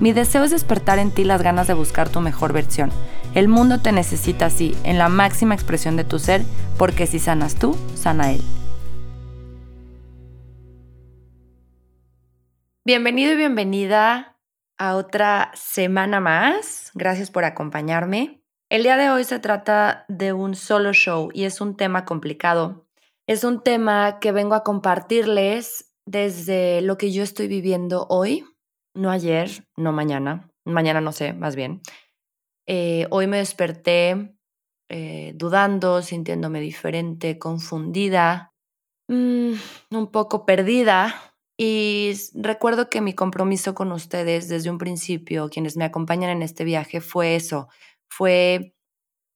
Mi 0.00 0.14
deseo 0.14 0.44
es 0.44 0.50
despertar 0.50 0.98
en 0.98 1.10
ti 1.10 1.24
las 1.24 1.42
ganas 1.42 1.66
de 1.66 1.74
buscar 1.74 2.08
tu 2.08 2.20
mejor 2.20 2.54
versión. 2.54 2.90
El 3.34 3.48
mundo 3.48 3.82
te 3.82 3.92
necesita 3.92 4.46
así, 4.46 4.74
en 4.82 4.96
la 4.96 5.10
máxima 5.10 5.54
expresión 5.54 5.96
de 5.96 6.04
tu 6.04 6.18
ser, 6.18 6.40
porque 6.78 7.06
si 7.06 7.18
sanas 7.18 7.56
tú, 7.56 7.76
sana 7.94 8.32
él. 8.32 8.40
Bienvenido 12.82 13.34
y 13.34 13.36
bienvenida 13.36 14.38
a 14.78 14.96
otra 14.96 15.50
semana 15.52 16.18
más. 16.18 16.92
Gracias 16.94 17.30
por 17.30 17.44
acompañarme. 17.44 18.42
El 18.70 18.84
día 18.84 18.96
de 18.96 19.10
hoy 19.10 19.24
se 19.24 19.38
trata 19.38 20.06
de 20.08 20.32
un 20.32 20.54
solo 20.54 20.94
show 20.94 21.28
y 21.34 21.44
es 21.44 21.60
un 21.60 21.76
tema 21.76 22.06
complicado. 22.06 22.86
Es 23.26 23.44
un 23.44 23.62
tema 23.62 24.18
que 24.18 24.32
vengo 24.32 24.54
a 24.54 24.64
compartirles 24.64 25.92
desde 26.06 26.80
lo 26.80 26.96
que 26.96 27.12
yo 27.12 27.22
estoy 27.22 27.48
viviendo 27.48 28.06
hoy, 28.08 28.46
no 28.94 29.10
ayer, 29.10 29.64
no 29.76 29.92
mañana, 29.92 30.50
mañana 30.64 31.00
no 31.00 31.12
sé, 31.12 31.32
más 31.32 31.56
bien. 31.56 31.80
Eh, 32.66 33.06
hoy 33.10 33.26
me 33.26 33.38
desperté 33.38 34.34
eh, 34.88 35.32
dudando, 35.36 36.02
sintiéndome 36.02 36.60
diferente, 36.60 37.38
confundida, 37.38 38.52
mm, 39.08 39.52
un 39.90 40.10
poco 40.10 40.44
perdida. 40.46 41.14
Y 41.58 42.12
recuerdo 42.34 42.88
que 42.90 43.00
mi 43.00 43.14
compromiso 43.14 43.74
con 43.74 43.92
ustedes 43.92 44.48
desde 44.48 44.70
un 44.70 44.78
principio, 44.78 45.50
quienes 45.50 45.76
me 45.76 45.84
acompañan 45.84 46.30
en 46.30 46.42
este 46.42 46.64
viaje, 46.64 47.00
fue 47.00 47.36
eso, 47.36 47.68
fue 48.08 48.74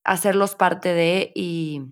hacerlos 0.05 0.55
parte 0.55 0.95
de 0.95 1.33
y 1.35 1.83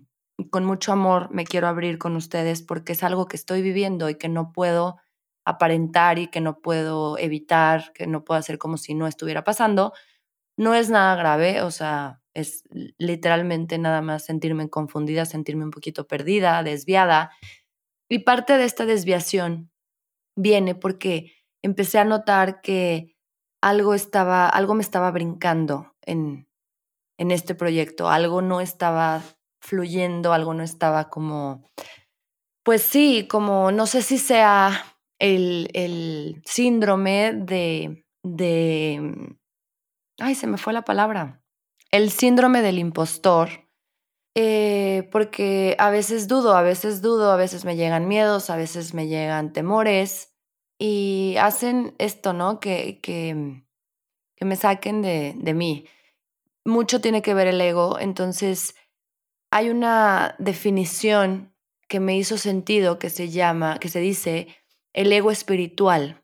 con 0.51 0.65
mucho 0.65 0.91
amor 0.91 1.29
me 1.31 1.45
quiero 1.45 1.67
abrir 1.67 1.97
con 1.97 2.15
ustedes 2.15 2.63
porque 2.63 2.93
es 2.93 3.03
algo 3.03 3.27
que 3.27 3.37
estoy 3.37 3.61
viviendo 3.61 4.09
y 4.09 4.15
que 4.15 4.29
no 4.29 4.51
puedo 4.51 4.97
aparentar 5.45 6.19
y 6.19 6.27
que 6.27 6.41
no 6.41 6.59
puedo 6.59 7.17
evitar, 7.17 7.91
que 7.93 8.07
no 8.07 8.23
puedo 8.23 8.39
hacer 8.39 8.57
como 8.57 8.77
si 8.77 8.93
no 8.93 9.07
estuviera 9.07 9.43
pasando, 9.43 9.93
no 10.57 10.75
es 10.75 10.89
nada 10.89 11.15
grave, 11.15 11.61
o 11.61 11.71
sea, 11.71 12.21
es 12.33 12.63
literalmente 12.97 13.77
nada 13.77 14.01
más 14.01 14.25
sentirme 14.25 14.69
confundida, 14.69 15.25
sentirme 15.25 15.65
un 15.65 15.71
poquito 15.71 16.07
perdida, 16.07 16.63
desviada. 16.63 17.31
Y 18.09 18.19
parte 18.19 18.57
de 18.57 18.65
esta 18.65 18.85
desviación 18.85 19.71
viene 20.35 20.75
porque 20.75 21.33
empecé 21.63 21.99
a 21.99 22.05
notar 22.05 22.61
que 22.61 23.15
algo 23.61 23.93
estaba, 23.93 24.49
algo 24.49 24.73
me 24.75 24.83
estaba 24.83 25.11
brincando 25.11 25.95
en, 26.01 26.47
en 27.17 27.31
este 27.31 27.55
proyecto, 27.55 28.09
algo 28.09 28.41
no 28.41 28.61
estaba 28.61 29.21
fluyendo, 29.61 30.33
algo 30.33 30.53
no 30.53 30.63
estaba 30.63 31.09
como, 31.09 31.69
pues 32.63 32.81
sí, 32.81 33.27
como 33.29 33.71
no 33.71 33.85
sé 33.85 34.01
si 34.01 34.17
sea 34.17 34.92
el, 35.19 36.41
síndrome 36.45 37.33
de, 37.33 38.05
de, 38.23 39.35
ay, 40.19 40.35
se 40.35 40.47
me 40.47 40.57
fue 40.57 40.73
la 40.73 40.83
palabra, 40.83 41.43
el 41.91 42.11
síndrome 42.11 42.61
del 42.61 42.79
impostor, 42.79 43.69
eh, 44.35 45.07
porque 45.11 45.75
a 45.77 45.89
veces 45.89 46.27
dudo, 46.27 46.55
a 46.55 46.63
veces 46.63 47.01
dudo, 47.01 47.31
a 47.31 47.35
veces 47.35 47.65
me 47.65 47.75
llegan 47.75 48.07
miedos, 48.07 48.49
a 48.49 48.55
veces 48.55 48.93
me 48.93 49.07
llegan 49.07 49.53
temores 49.53 50.33
y 50.79 51.35
hacen 51.39 51.95
esto, 51.99 52.33
¿no? 52.33 52.59
Que, 52.59 52.99
que, 52.99 53.63
que 54.35 54.45
me 54.45 54.55
saquen 54.55 55.01
de, 55.01 55.35
de 55.37 55.53
mí. 55.53 55.87
Mucho 56.65 56.99
tiene 56.99 57.21
que 57.21 57.33
ver 57.33 57.47
el 57.47 57.61
ego, 57.61 57.99
entonces 57.99 58.75
hay 59.51 59.69
una 59.69 60.35
definición 60.39 61.53
que 61.87 61.99
me 61.99 62.17
hizo 62.17 62.39
sentido 62.39 62.97
que 62.97 63.11
se 63.11 63.29
llama, 63.29 63.77
que 63.77 63.87
se 63.87 63.99
dice 63.99 64.47
el 64.93 65.11
ego 65.11 65.31
espiritual. 65.31 66.23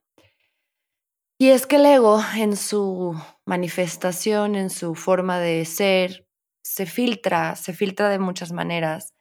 Y 1.38 1.50
es 1.50 1.66
que 1.66 1.78
el 1.78 1.85
ego 1.85 2.22
en 2.35 2.56
su 2.56 3.16
manifestación, 3.46 4.56
en 4.56 4.69
su 4.69 4.96
forma 4.96 5.40
de 5.40 5.66
ser, 5.66 6.28
se 6.62 6.85
filtra, 6.85 7.56
se 7.56 7.74
filtra 7.74 8.09
de 8.09 8.19
muchas 8.19 8.52
maneras 8.52 9.13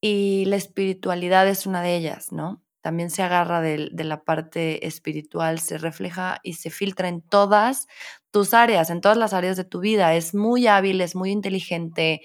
y 0.00 0.44
la 0.46 0.56
espiritualidad 0.56 1.46
es 1.48 1.66
una 1.66 1.82
de 1.82 1.96
ellas, 1.96 2.32
¿no? 2.32 2.62
También 2.82 3.10
se 3.10 3.22
agarra 3.22 3.60
de, 3.60 3.90
de, 3.92 4.04
la 4.04 4.24
parte 4.24 4.86
espiritual, 4.86 5.58
se 5.58 5.76
refleja 5.76 6.40
y 6.42 6.54
se 6.54 6.70
filtra 6.70 7.08
en 7.08 7.20
todas 7.20 7.86
tus 8.30 8.54
áreas, 8.54 8.88
en 8.88 9.02
todas 9.02 9.18
las 9.18 9.34
áreas 9.34 9.58
de 9.58 9.64
tu 9.64 9.80
vida. 9.80 10.14
Es 10.14 10.34
muy 10.34 10.66
hábil, 10.66 11.02
es 11.02 11.14
muy 11.14 11.30
inteligente 11.30 12.22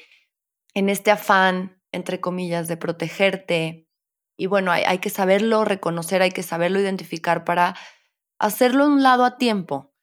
en 0.73 0.87
este 0.87 1.11
afán, 1.11 1.81
entre 1.91 2.21
comillas, 2.21 2.69
de 2.69 2.77
protegerte, 2.77 3.84
y 4.37 4.47
bueno, 4.47 4.71
hay, 4.71 4.97
que 4.99 5.09
saberlo 5.09 5.63
reconocer, 5.63 6.21
hay 6.21 6.31
que 6.31 6.43
saberlo 6.43 6.79
identificar 6.79 7.45
para 7.45 7.75
hacerlo 8.39 8.83
a 8.83 8.87
un 8.87 9.01
lado 9.01 9.23
a 9.23 9.37
tiempo. 9.37 9.93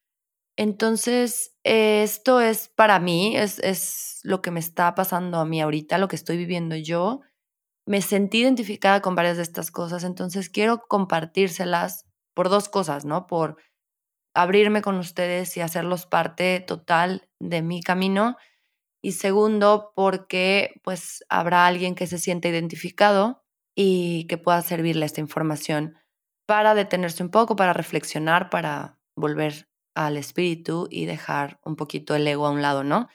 Entonces, 0.57 1.55
esto 1.65 2.41
es 2.41 2.69
para 2.69 2.99
mí, 2.99 3.37
es, 3.37 3.59
es 3.59 4.21
lo 4.23 4.41
que 4.43 4.51
me 4.51 4.61
está 4.61 4.95
pasando 4.95 5.39
a 5.39 5.45
mí 5.45 5.61
ahorita, 5.61 5.99
lo 5.99 6.09
que 6.09 6.17
estoy 6.17 6.37
viviendo 6.39 6.77
yo. 6.77 7.21
Me 7.87 8.01
sentí 8.01 8.41
identificada 8.41 9.03
con 9.03 9.15
varias 9.15 9.37
de 9.37 9.43
estas 9.43 9.71
cosas, 9.71 10.05
entonces 10.05 10.49
quiero 10.49 10.83
compartírselas 10.89 12.07
por 12.35 12.49
dos 12.49 12.69
cosas, 12.69 13.05
¿no? 13.05 13.27
Por 13.27 13.57
abrirme 14.35 14.81
con 14.81 14.97
ustedes 14.97 15.57
y 15.57 15.61
hacerlos 15.61 16.07
parte 16.07 16.61
total 16.61 17.29
de 17.39 17.61
mi 17.61 17.83
camino. 17.83 18.37
Y 19.03 19.13
segundo, 19.13 19.93
porque 19.95 20.81
pues 20.83 21.25
habrá 21.29 21.67
alguien 21.67 21.95
que 21.95 22.07
se 22.07 22.19
siente 22.19 22.49
identificado 22.49 23.42
y 23.75 24.27
que 24.27 24.39
pueda 24.39 24.63
servirle 24.63 25.07
esta 25.07 25.21
información 25.21 25.97
para 26.47 26.75
detenerse 26.75 27.23
un 27.23 27.31
poco, 27.31 27.57
para 27.57 27.73
reflexionar, 27.73 28.51
para 28.51 28.99
volver 29.17 29.69
al 29.95 30.17
espíritu 30.17 30.89
y 30.91 31.07
dejar 31.07 31.61
un 31.65 31.77
poquito 31.77 32.15
el 32.15 32.27
ego 32.27 32.47
a 32.47 32.51
un 32.51 32.63
lado, 32.63 32.85
¿no? 32.85 33.09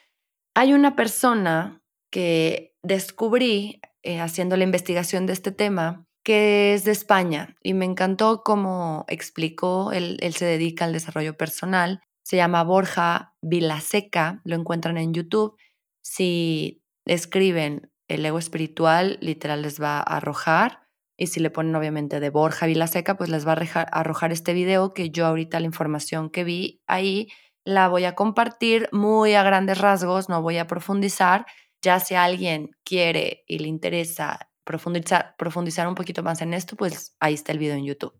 Hay 0.56 0.74
una 0.74 0.96
persona 0.96 1.82
que 2.12 2.76
descubrí 2.84 3.82
eh, 4.04 4.20
haciendo 4.20 4.58
la 4.58 4.64
investigación 4.64 5.26
de 5.26 5.34
este 5.34 5.52
tema 5.52 6.06
que 6.24 6.74
es 6.74 6.84
de 6.84 6.92
España 6.92 7.56
y 7.64 7.74
me 7.74 7.86
encantó 7.86 8.44
cómo 8.44 9.06
explicó, 9.08 9.92
él, 9.94 10.18
él 10.22 10.34
se 10.34 10.46
dedica 10.46 10.86
al 10.86 10.94
desarrollo 10.94 11.38
personal, 11.38 12.02
se 12.24 12.36
llama 12.36 12.64
Borja 12.64 13.34
Vilaseca, 13.42 14.42
lo 14.44 14.56
encuentran 14.56 14.98
en 14.98 15.14
YouTube. 15.14 15.56
Si 16.04 16.84
escriben 17.06 17.90
el 18.08 18.26
ego 18.26 18.40
espiritual 18.40 19.18
literal 19.22 19.62
les 19.62 19.82
va 19.82 19.98
a 20.00 20.18
arrojar. 20.18 20.88
Y 21.18 21.28
si 21.28 21.40
le 21.40 21.50
ponen 21.50 21.76
obviamente 21.76 22.20
de 22.20 22.30
Borja 22.30 22.68
Vilaseca, 22.68 23.18
pues 23.18 23.30
les 23.30 23.48
va 23.48 23.54
a 23.54 23.82
arrojar 23.82 24.32
este 24.32 24.54
video 24.54 24.94
que 24.94 25.10
yo 25.10 25.26
ahorita 25.26 25.60
la 25.60 25.66
información 25.66 26.30
que 26.30 26.44
vi 26.44 26.82
ahí 26.88 27.30
la 27.66 27.90
voy 27.90 28.06
a 28.06 28.16
compartir 28.16 28.88
muy 28.94 29.34
a 29.34 29.44
grandes 29.44 29.80
rasgos, 29.80 30.30
no 30.30 30.42
voy 30.42 30.58
a 30.58 30.68
profundizar. 30.68 31.46
Ya 31.82 32.00
si 32.00 32.16
alguien 32.16 32.72
quiere 32.86 33.44
y 33.46 33.60
le 33.60 33.68
interesa 33.68 34.50
profundizar, 34.64 35.36
profundizar 35.38 35.88
un 35.88 35.96
poquito 35.96 36.24
más 36.24 36.42
en 36.42 36.54
esto, 36.54 36.76
pues 36.78 37.16
ahí 37.20 37.34
está 37.34 37.52
el 37.52 37.60
video 37.60 37.76
en 37.76 37.84
YouTube. 37.84 38.14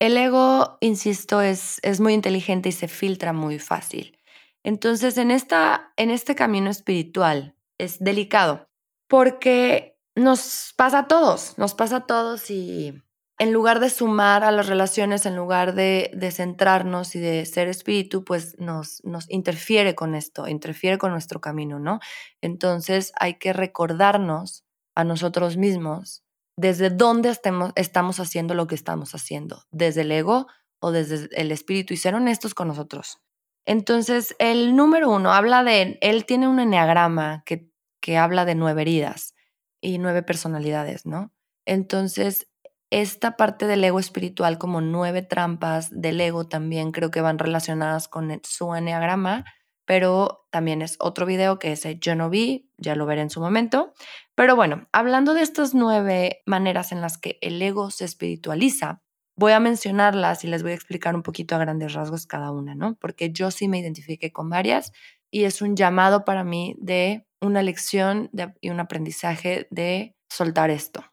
El 0.00 0.16
ego, 0.16 0.76
insisto, 0.80 1.40
es, 1.40 1.80
es 1.82 2.00
muy 2.00 2.12
inteligente 2.12 2.68
y 2.68 2.72
se 2.72 2.88
filtra 2.88 3.32
muy 3.32 3.58
fácil. 3.58 4.18
Entonces, 4.64 5.16
en, 5.16 5.30
esta, 5.30 5.92
en 5.96 6.10
este 6.10 6.34
camino 6.34 6.68
espiritual 6.68 7.56
es 7.78 7.98
delicado 8.00 8.68
porque 9.08 9.98
nos 10.14 10.72
pasa 10.76 11.00
a 11.00 11.08
todos, 11.08 11.58
nos 11.58 11.74
pasa 11.74 11.96
a 11.96 12.06
todos 12.06 12.50
y 12.50 12.94
en 13.38 13.52
lugar 13.52 13.80
de 13.80 13.90
sumar 13.90 14.44
a 14.44 14.52
las 14.52 14.68
relaciones, 14.68 15.26
en 15.26 15.34
lugar 15.34 15.74
de, 15.74 16.10
centrarnos 16.32 17.16
y 17.16 17.20
de 17.20 17.44
ser 17.46 17.68
espíritu, 17.68 18.24
pues 18.24 18.56
nos, 18.58 19.02
nos 19.04 19.28
interfiere 19.28 19.94
con 19.94 20.14
esto, 20.14 20.46
interfiere 20.46 20.98
con 20.98 21.10
nuestro 21.10 21.40
camino, 21.40 21.80
¿no? 21.80 21.98
Entonces 22.40 23.12
hay 23.18 23.38
que 23.38 23.52
recordarnos 23.52 24.64
a 24.94 25.02
nosotros 25.02 25.56
mismos 25.56 26.22
desde 26.56 26.90
dónde 26.90 27.30
estemos, 27.30 27.72
estamos 27.74 28.20
haciendo 28.20 28.54
lo 28.54 28.68
que 28.68 28.76
estamos 28.76 29.14
haciendo, 29.14 29.64
desde 29.72 30.02
el 30.02 30.12
ego 30.12 30.46
o 30.80 30.92
desde 30.92 31.28
el 31.40 31.50
espíritu 31.50 31.94
y 31.94 31.96
ser 31.96 32.14
honestos 32.14 32.54
con 32.54 32.68
nosotros. 32.68 33.18
Entonces, 33.66 34.36
el 34.38 34.76
número 34.76 35.10
uno 35.10 35.32
habla 35.32 35.64
de, 35.64 35.98
él 36.02 36.26
tiene 36.26 36.46
un 36.46 36.60
enneagrama 36.60 37.42
que 37.46 37.73
que 38.04 38.18
habla 38.18 38.44
de 38.44 38.54
nueve 38.54 38.82
heridas 38.82 39.34
y 39.80 39.96
nueve 39.96 40.22
personalidades, 40.22 41.06
¿no? 41.06 41.32
Entonces, 41.64 42.50
esta 42.90 43.38
parte 43.38 43.66
del 43.66 43.82
ego 43.82 43.98
espiritual, 43.98 44.58
como 44.58 44.82
nueve 44.82 45.22
trampas 45.22 45.88
del 45.90 46.20
ego, 46.20 46.46
también 46.46 46.92
creo 46.92 47.10
que 47.10 47.22
van 47.22 47.38
relacionadas 47.38 48.08
con 48.08 48.42
su 48.44 48.74
enneagrama, 48.74 49.46
pero 49.86 50.46
también 50.50 50.82
es 50.82 50.98
otro 51.00 51.24
video 51.24 51.58
que 51.58 51.72
ese 51.72 51.98
yo 51.98 52.14
no 52.14 52.28
vi, 52.28 52.70
ya 52.76 52.94
lo 52.94 53.06
veré 53.06 53.22
en 53.22 53.30
su 53.30 53.40
momento. 53.40 53.94
Pero 54.34 54.54
bueno, 54.54 54.86
hablando 54.92 55.32
de 55.32 55.40
estas 55.40 55.72
nueve 55.72 56.42
maneras 56.44 56.92
en 56.92 57.00
las 57.00 57.16
que 57.16 57.38
el 57.40 57.60
ego 57.62 57.90
se 57.90 58.04
espiritualiza, 58.04 59.00
voy 59.34 59.52
a 59.52 59.60
mencionarlas 59.60 60.44
y 60.44 60.48
les 60.48 60.62
voy 60.62 60.72
a 60.72 60.74
explicar 60.74 61.14
un 61.14 61.22
poquito 61.22 61.56
a 61.56 61.58
grandes 61.58 61.94
rasgos 61.94 62.26
cada 62.26 62.50
una, 62.52 62.74
¿no? 62.74 62.96
Porque 62.96 63.32
yo 63.32 63.50
sí 63.50 63.66
me 63.66 63.78
identifiqué 63.78 64.30
con 64.30 64.50
varias 64.50 64.92
y 65.34 65.46
es 65.46 65.62
un 65.62 65.74
llamado 65.74 66.24
para 66.24 66.44
mí 66.44 66.76
de 66.78 67.26
una 67.40 67.60
lección 67.60 68.30
y 68.60 68.70
un 68.70 68.78
aprendizaje 68.78 69.66
de 69.72 70.14
soltar 70.30 70.70
esto. 70.70 71.04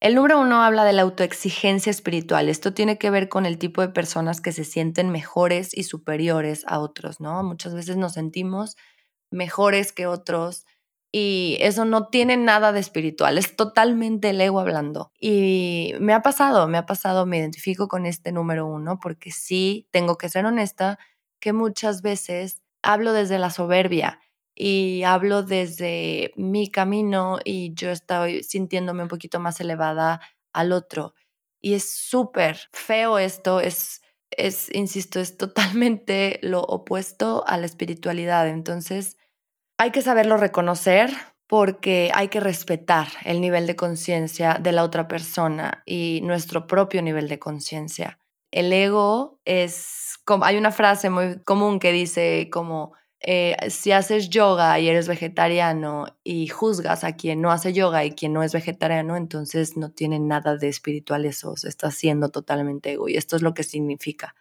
El 0.00 0.16
número 0.16 0.40
uno 0.40 0.62
habla 0.62 0.82
de 0.82 0.92
la 0.92 1.02
autoexigencia 1.02 1.90
espiritual. 1.90 2.48
Esto 2.48 2.74
tiene 2.74 2.98
que 2.98 3.10
ver 3.10 3.28
con 3.28 3.46
el 3.46 3.56
tipo 3.56 3.80
de 3.80 3.90
personas 3.90 4.40
que 4.40 4.50
se 4.50 4.64
sienten 4.64 5.10
mejores 5.10 5.78
y 5.78 5.84
superiores 5.84 6.64
a 6.66 6.80
otros, 6.80 7.20
¿no? 7.20 7.44
Muchas 7.44 7.72
veces 7.72 7.96
nos 7.96 8.14
sentimos 8.14 8.76
mejores 9.30 9.92
que 9.92 10.08
otros 10.08 10.66
y 11.12 11.56
eso 11.60 11.84
no 11.84 12.08
tiene 12.08 12.36
nada 12.36 12.72
de 12.72 12.80
espiritual, 12.80 13.38
es 13.38 13.54
totalmente 13.54 14.30
el 14.30 14.40
ego 14.40 14.58
hablando. 14.58 15.12
Y 15.20 15.92
me 16.00 16.14
ha 16.14 16.22
pasado, 16.22 16.66
me 16.66 16.78
ha 16.78 16.86
pasado, 16.86 17.26
me 17.26 17.38
identifico 17.38 17.86
con 17.86 18.06
este 18.06 18.32
número 18.32 18.66
uno 18.66 18.98
porque 19.00 19.30
sí, 19.30 19.86
tengo 19.92 20.18
que 20.18 20.28
ser 20.28 20.46
honesta, 20.46 20.98
que 21.40 21.52
muchas 21.52 22.02
veces 22.02 22.60
hablo 22.88 23.12
desde 23.12 23.38
la 23.38 23.50
soberbia 23.50 24.18
y 24.54 25.02
hablo 25.02 25.42
desde 25.42 26.32
mi 26.36 26.70
camino 26.70 27.38
y 27.44 27.74
yo 27.74 27.90
estoy 27.90 28.42
sintiéndome 28.42 29.02
un 29.02 29.08
poquito 29.08 29.40
más 29.40 29.60
elevada 29.60 30.22
al 30.54 30.72
otro. 30.72 31.12
Y 31.60 31.74
es 31.74 31.92
súper 31.92 32.58
feo 32.72 33.18
esto, 33.18 33.60
es, 33.60 34.00
es, 34.30 34.74
insisto, 34.74 35.20
es 35.20 35.36
totalmente 35.36 36.40
lo 36.42 36.62
opuesto 36.62 37.44
a 37.46 37.58
la 37.58 37.66
espiritualidad. 37.66 38.48
Entonces, 38.48 39.18
hay 39.76 39.90
que 39.90 40.00
saberlo 40.00 40.38
reconocer 40.38 41.10
porque 41.46 42.10
hay 42.14 42.28
que 42.28 42.40
respetar 42.40 43.08
el 43.24 43.42
nivel 43.42 43.66
de 43.66 43.76
conciencia 43.76 44.54
de 44.54 44.72
la 44.72 44.82
otra 44.82 45.08
persona 45.08 45.82
y 45.84 46.20
nuestro 46.22 46.66
propio 46.66 47.02
nivel 47.02 47.28
de 47.28 47.38
conciencia. 47.38 48.18
El 48.50 48.72
ego 48.72 49.40
es, 49.44 50.18
como, 50.24 50.44
hay 50.44 50.56
una 50.56 50.72
frase 50.72 51.10
muy 51.10 51.40
común 51.44 51.78
que 51.78 51.92
dice 51.92 52.48
como 52.50 52.94
eh, 53.20 53.56
si 53.68 53.90
haces 53.90 54.30
yoga 54.30 54.78
y 54.78 54.88
eres 54.88 55.08
vegetariano 55.08 56.06
y 56.22 56.46
juzgas 56.46 57.02
a 57.02 57.16
quien 57.16 57.40
no 57.40 57.50
hace 57.50 57.72
yoga 57.72 58.04
y 58.04 58.12
quien 58.12 58.32
no 58.32 58.44
es 58.44 58.52
vegetariano, 58.52 59.16
entonces 59.16 59.76
no 59.76 59.90
tiene 59.90 60.20
nada 60.20 60.56
de 60.56 60.68
espiritual 60.68 61.24
eso, 61.24 61.56
se 61.56 61.68
está 61.68 61.88
haciendo 61.88 62.28
totalmente 62.28 62.92
ego 62.92 63.08
y 63.08 63.16
esto 63.16 63.34
es 63.34 63.42
lo 63.42 63.54
que 63.54 63.64
significa. 63.64 64.36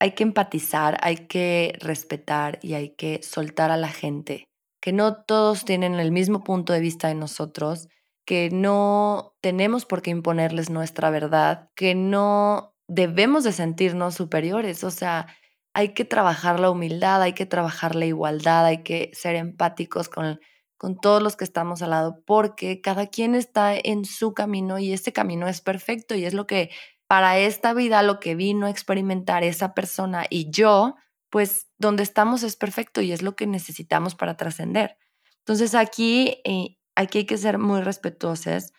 Hay 0.00 0.12
que 0.12 0.22
empatizar, 0.22 0.96
hay 1.02 1.26
que 1.26 1.74
respetar 1.80 2.58
y 2.62 2.74
hay 2.74 2.90
que 2.90 3.20
soltar 3.22 3.70
a 3.70 3.76
la 3.76 3.88
gente, 3.88 4.48
que 4.80 4.92
no 4.92 5.22
todos 5.24 5.64
tienen 5.66 5.96
el 5.96 6.12
mismo 6.12 6.44
punto 6.44 6.72
de 6.72 6.80
vista 6.80 7.08
de 7.08 7.14
nosotros, 7.14 7.88
que 8.24 8.48
no 8.50 9.34
tenemos 9.42 9.84
por 9.84 10.00
qué 10.00 10.10
imponerles 10.10 10.70
nuestra 10.70 11.10
verdad, 11.10 11.68
que 11.74 11.94
no 11.94 12.74
debemos 12.88 13.44
de 13.44 13.52
sentirnos 13.52 14.14
superiores, 14.14 14.82
o 14.82 14.90
sea, 14.90 15.26
hay 15.74 15.94
que 15.94 16.04
trabajar 16.04 16.58
la 16.58 16.70
humildad, 16.70 17.22
hay 17.22 17.34
que 17.34 17.46
trabajar 17.46 17.94
la 17.94 18.06
igualdad, 18.06 18.64
hay 18.64 18.82
que 18.82 19.10
ser 19.12 19.36
empáticos 19.36 20.08
con, 20.08 20.40
con 20.76 20.98
todos 20.98 21.22
los 21.22 21.36
que 21.36 21.44
estamos 21.44 21.82
al 21.82 21.90
lado, 21.90 22.22
porque 22.26 22.80
cada 22.80 23.06
quien 23.06 23.34
está 23.34 23.76
en 23.76 24.04
su 24.04 24.34
camino 24.34 24.78
y 24.78 24.92
ese 24.92 25.12
camino 25.12 25.46
es 25.46 25.60
perfecto 25.60 26.14
y 26.14 26.24
es 26.24 26.34
lo 26.34 26.46
que 26.46 26.70
para 27.06 27.38
esta 27.38 27.74
vida, 27.74 28.02
lo 28.02 28.20
que 28.20 28.34
vino 28.34 28.66
a 28.66 28.70
experimentar 28.70 29.44
esa 29.44 29.74
persona 29.74 30.26
y 30.28 30.50
yo, 30.50 30.96
pues 31.30 31.68
donde 31.78 32.02
estamos 32.02 32.42
es 32.42 32.56
perfecto 32.56 33.00
y 33.00 33.12
es 33.12 33.22
lo 33.22 33.36
que 33.36 33.46
necesitamos 33.46 34.14
para 34.14 34.36
trascender. 34.36 34.96
Entonces 35.38 35.74
aquí, 35.74 36.40
eh, 36.44 36.76
aquí 36.94 37.18
hay 37.18 37.26
que 37.26 37.38
ser 37.38 37.58
muy 37.58 37.80
respetuosos, 37.80 38.72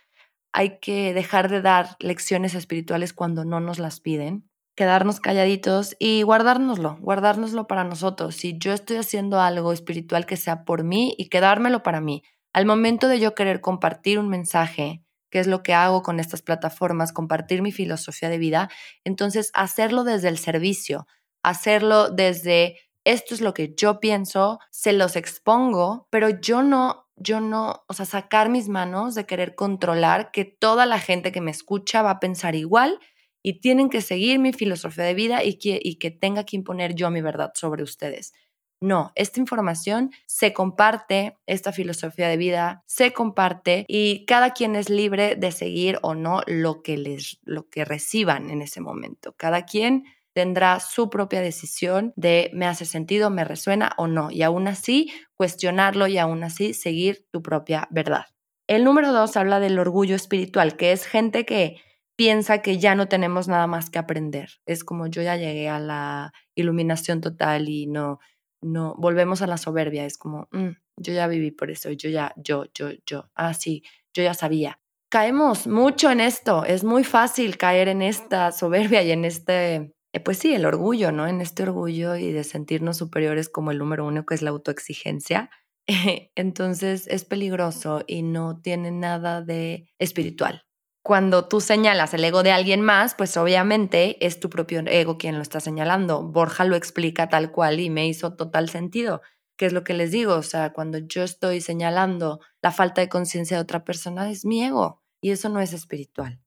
hay 0.53 0.79
que 0.79 1.13
dejar 1.13 1.49
de 1.49 1.61
dar 1.61 1.95
lecciones 1.99 2.55
espirituales 2.55 3.13
cuando 3.13 3.45
no 3.45 3.59
nos 3.59 3.79
las 3.79 3.99
piden 3.99 4.49
quedarnos 4.79 5.19
calladitos 5.19 5.97
y 5.99 6.21
guardárnoslo, 6.21 6.95
guardárnoslo 7.01 7.67
para 7.67 7.83
nosotros. 7.83 8.35
Si 8.35 8.57
yo 8.57 8.71
estoy 8.71 8.95
haciendo 8.95 9.41
algo 9.41 9.73
espiritual 9.73 10.25
que 10.25 10.37
sea 10.37 10.63
por 10.63 10.85
mí 10.85 11.13
y 11.17 11.27
quedármelo 11.27 11.83
para 11.83 11.99
mí, 11.99 12.23
al 12.53 12.65
momento 12.65 13.09
de 13.09 13.19
yo 13.19 13.35
querer 13.35 13.59
compartir 13.59 14.19
un 14.19 14.29
mensaje, 14.29 15.03
que 15.29 15.39
es 15.39 15.47
lo 15.47 15.63
que 15.63 15.73
hago 15.73 16.01
con 16.01 16.21
estas 16.21 16.41
plataformas, 16.41 17.11
compartir 17.11 17.61
mi 17.61 17.73
filosofía 17.73 18.29
de 18.29 18.37
vida, 18.37 18.69
entonces 19.03 19.51
hacerlo 19.53 20.05
desde 20.05 20.29
el 20.29 20.37
servicio, 20.37 21.07
hacerlo 21.43 22.09
desde 22.09 22.77
esto 23.03 23.35
es 23.35 23.41
lo 23.41 23.53
que 23.53 23.73
yo 23.75 23.99
pienso, 23.99 24.59
se 24.71 24.93
los 24.93 25.17
expongo, 25.17 26.07
pero 26.09 26.29
yo 26.29 26.63
no 26.63 27.08
yo 27.19 27.41
no, 27.41 27.83
o 27.87 27.93
sea, 27.93 28.05
sacar 28.05 28.49
mis 28.49 28.69
manos 28.69 29.15
de 29.15 29.25
querer 29.25 29.55
controlar 29.55 30.31
que 30.31 30.45
toda 30.45 30.85
la 30.85 30.99
gente 30.99 31.31
que 31.31 31.41
me 31.41 31.51
escucha 31.51 32.01
va 32.01 32.11
a 32.11 32.19
pensar 32.19 32.55
igual 32.55 32.99
y 33.43 33.61
tienen 33.61 33.89
que 33.89 34.01
seguir 34.01 34.39
mi 34.39 34.53
filosofía 34.53 35.03
de 35.03 35.13
vida 35.13 35.43
y 35.43 35.57
que, 35.57 35.79
y 35.81 35.95
que 35.95 36.11
tenga 36.11 36.45
que 36.45 36.55
imponer 36.55 36.95
yo 36.95 37.09
mi 37.09 37.21
verdad 37.21 37.51
sobre 37.55 37.83
ustedes. 37.83 38.33
No, 38.81 39.11
esta 39.15 39.41
información 39.41 40.11
se 40.25 40.53
comparte, 40.53 41.37
esta 41.47 41.73
filosofía 41.73 42.29
de 42.29 42.37
vida 42.37 42.83
se 42.85 43.11
comparte 43.11 43.83
y 43.89 44.25
cada 44.25 44.51
quien 44.51 44.77
es 44.77 44.89
libre 44.89 45.35
de 45.35 45.51
seguir 45.51 45.99
o 46.01 46.15
no 46.15 46.41
lo 46.47 46.81
que 46.81 46.97
les 46.97 47.39
lo 47.43 47.67
que 47.69 47.83
reciban 47.83 48.49
en 48.49 48.61
ese 48.61 48.79
momento. 48.79 49.33
Cada 49.35 49.65
quien 49.65 50.05
tendrá 50.33 50.79
su 50.79 51.09
propia 51.09 51.41
decisión 51.41 52.13
de 52.15 52.51
me 52.53 52.65
hace 52.65 52.85
sentido, 52.85 53.29
me 53.29 53.43
resuena 53.43 53.93
o 53.97 54.07
no 54.07 54.31
y 54.31 54.43
aún 54.43 54.67
así 54.67 55.11
cuestionarlo 55.35 56.07
y 56.07 56.17
aún 56.17 56.43
así 56.43 56.73
seguir 56.73 57.25
tu 57.31 57.41
propia 57.41 57.87
verdad. 57.91 58.25
El 58.67 58.83
número 58.83 59.11
dos 59.11 59.35
habla 59.35 59.59
del 59.59 59.79
orgullo 59.79 60.15
espiritual, 60.15 60.77
que 60.77 60.91
es 60.91 61.05
gente 61.05 61.45
que 61.45 61.81
piensa 62.15 62.61
que 62.61 62.77
ya 62.77 62.95
no 62.95 63.07
tenemos 63.07 63.47
nada 63.47 63.65
más 63.65 63.89
que 63.89 63.97
aprender. 63.97 64.49
Es 64.65 64.83
como 64.83 65.07
yo 65.07 65.21
ya 65.21 65.37
llegué 65.37 65.69
a 65.69 65.79
la 65.79 66.33
iluminación 66.53 67.21
total 67.21 67.69
y 67.69 67.87
no, 67.87 68.19
no, 68.61 68.93
volvemos 68.97 69.41
a 69.41 69.47
la 69.47 69.57
soberbia. 69.57 70.05
Es 70.05 70.17
como, 70.17 70.47
mm, 70.51 70.69
yo 70.97 71.13
ya 71.13 71.27
viví 71.27 71.51
por 71.51 71.71
eso, 71.71 71.89
yo 71.91 72.09
ya, 72.09 72.33
yo, 72.35 72.65
yo, 72.73 72.89
yo, 73.05 73.29
ah, 73.35 73.53
sí, 73.53 73.83
yo 74.13 74.21
ya 74.21 74.33
sabía. 74.33 74.79
Caemos 75.09 75.65
mucho 75.65 76.11
en 76.11 76.19
esto, 76.19 76.65
es 76.65 76.83
muy 76.83 77.03
fácil 77.03 77.57
caer 77.57 77.87
en 77.87 78.01
esta 78.01 78.51
soberbia 78.51 79.01
y 79.01 79.11
en 79.11 79.25
este, 79.25 79.95
pues 80.23 80.39
sí, 80.39 80.53
el 80.53 80.65
orgullo, 80.65 81.11
¿no? 81.11 81.27
En 81.27 81.41
este 81.41 81.63
orgullo 81.63 82.15
y 82.15 82.31
de 82.31 82.43
sentirnos 82.43 82.97
superiores 82.97 83.49
como 83.49 83.71
el 83.71 83.77
número 83.77 84.05
uno, 84.05 84.25
que 84.25 84.35
es 84.35 84.41
la 84.41 84.49
autoexigencia. 84.49 85.49
Entonces 86.35 87.07
es 87.07 87.25
peligroso 87.25 88.03
y 88.07 88.23
no 88.23 88.61
tiene 88.61 88.91
nada 88.91 89.41
de 89.41 89.89
espiritual 89.99 90.65
cuando 91.09 91.47
tú 91.47 91.59
señalas 91.59 92.13
el 92.13 92.23
ego 92.23 92.43
de 92.43 92.51
alguien 92.51 92.81
más, 92.81 93.15
pues 93.15 93.35
obviamente 93.35 94.23
es 94.23 94.39
tu 94.39 94.49
propio 94.49 94.81
ego 94.85 95.17
quien 95.17 95.35
lo 95.37 95.41
está 95.41 95.59
señalando. 95.59 96.21
Borja 96.21 96.65
lo 96.65 96.75
explica 96.75 97.29
tal 97.29 97.51
cual 97.51 97.79
y 97.79 97.89
me 97.89 98.07
hizo 98.07 98.35
total 98.35 98.69
sentido. 98.69 99.21
¿Qué 99.57 99.65
es 99.65 99.73
lo 99.73 99.83
que 99.83 99.95
les 99.95 100.11
digo? 100.11 100.35
O 100.35 100.43
sea, 100.43 100.71
cuando 100.71 100.99
yo 100.99 101.23
estoy 101.23 101.61
señalando 101.61 102.39
la 102.61 102.71
falta 102.71 103.01
de 103.01 103.09
conciencia 103.09 103.57
de 103.57 103.63
otra 103.63 103.83
persona, 103.83 104.29
es 104.29 104.45
mi 104.45 104.63
ego 104.63 105.01
y 105.19 105.31
eso 105.31 105.49
no 105.49 105.59
es 105.61 105.73
espiritual. 105.73 106.39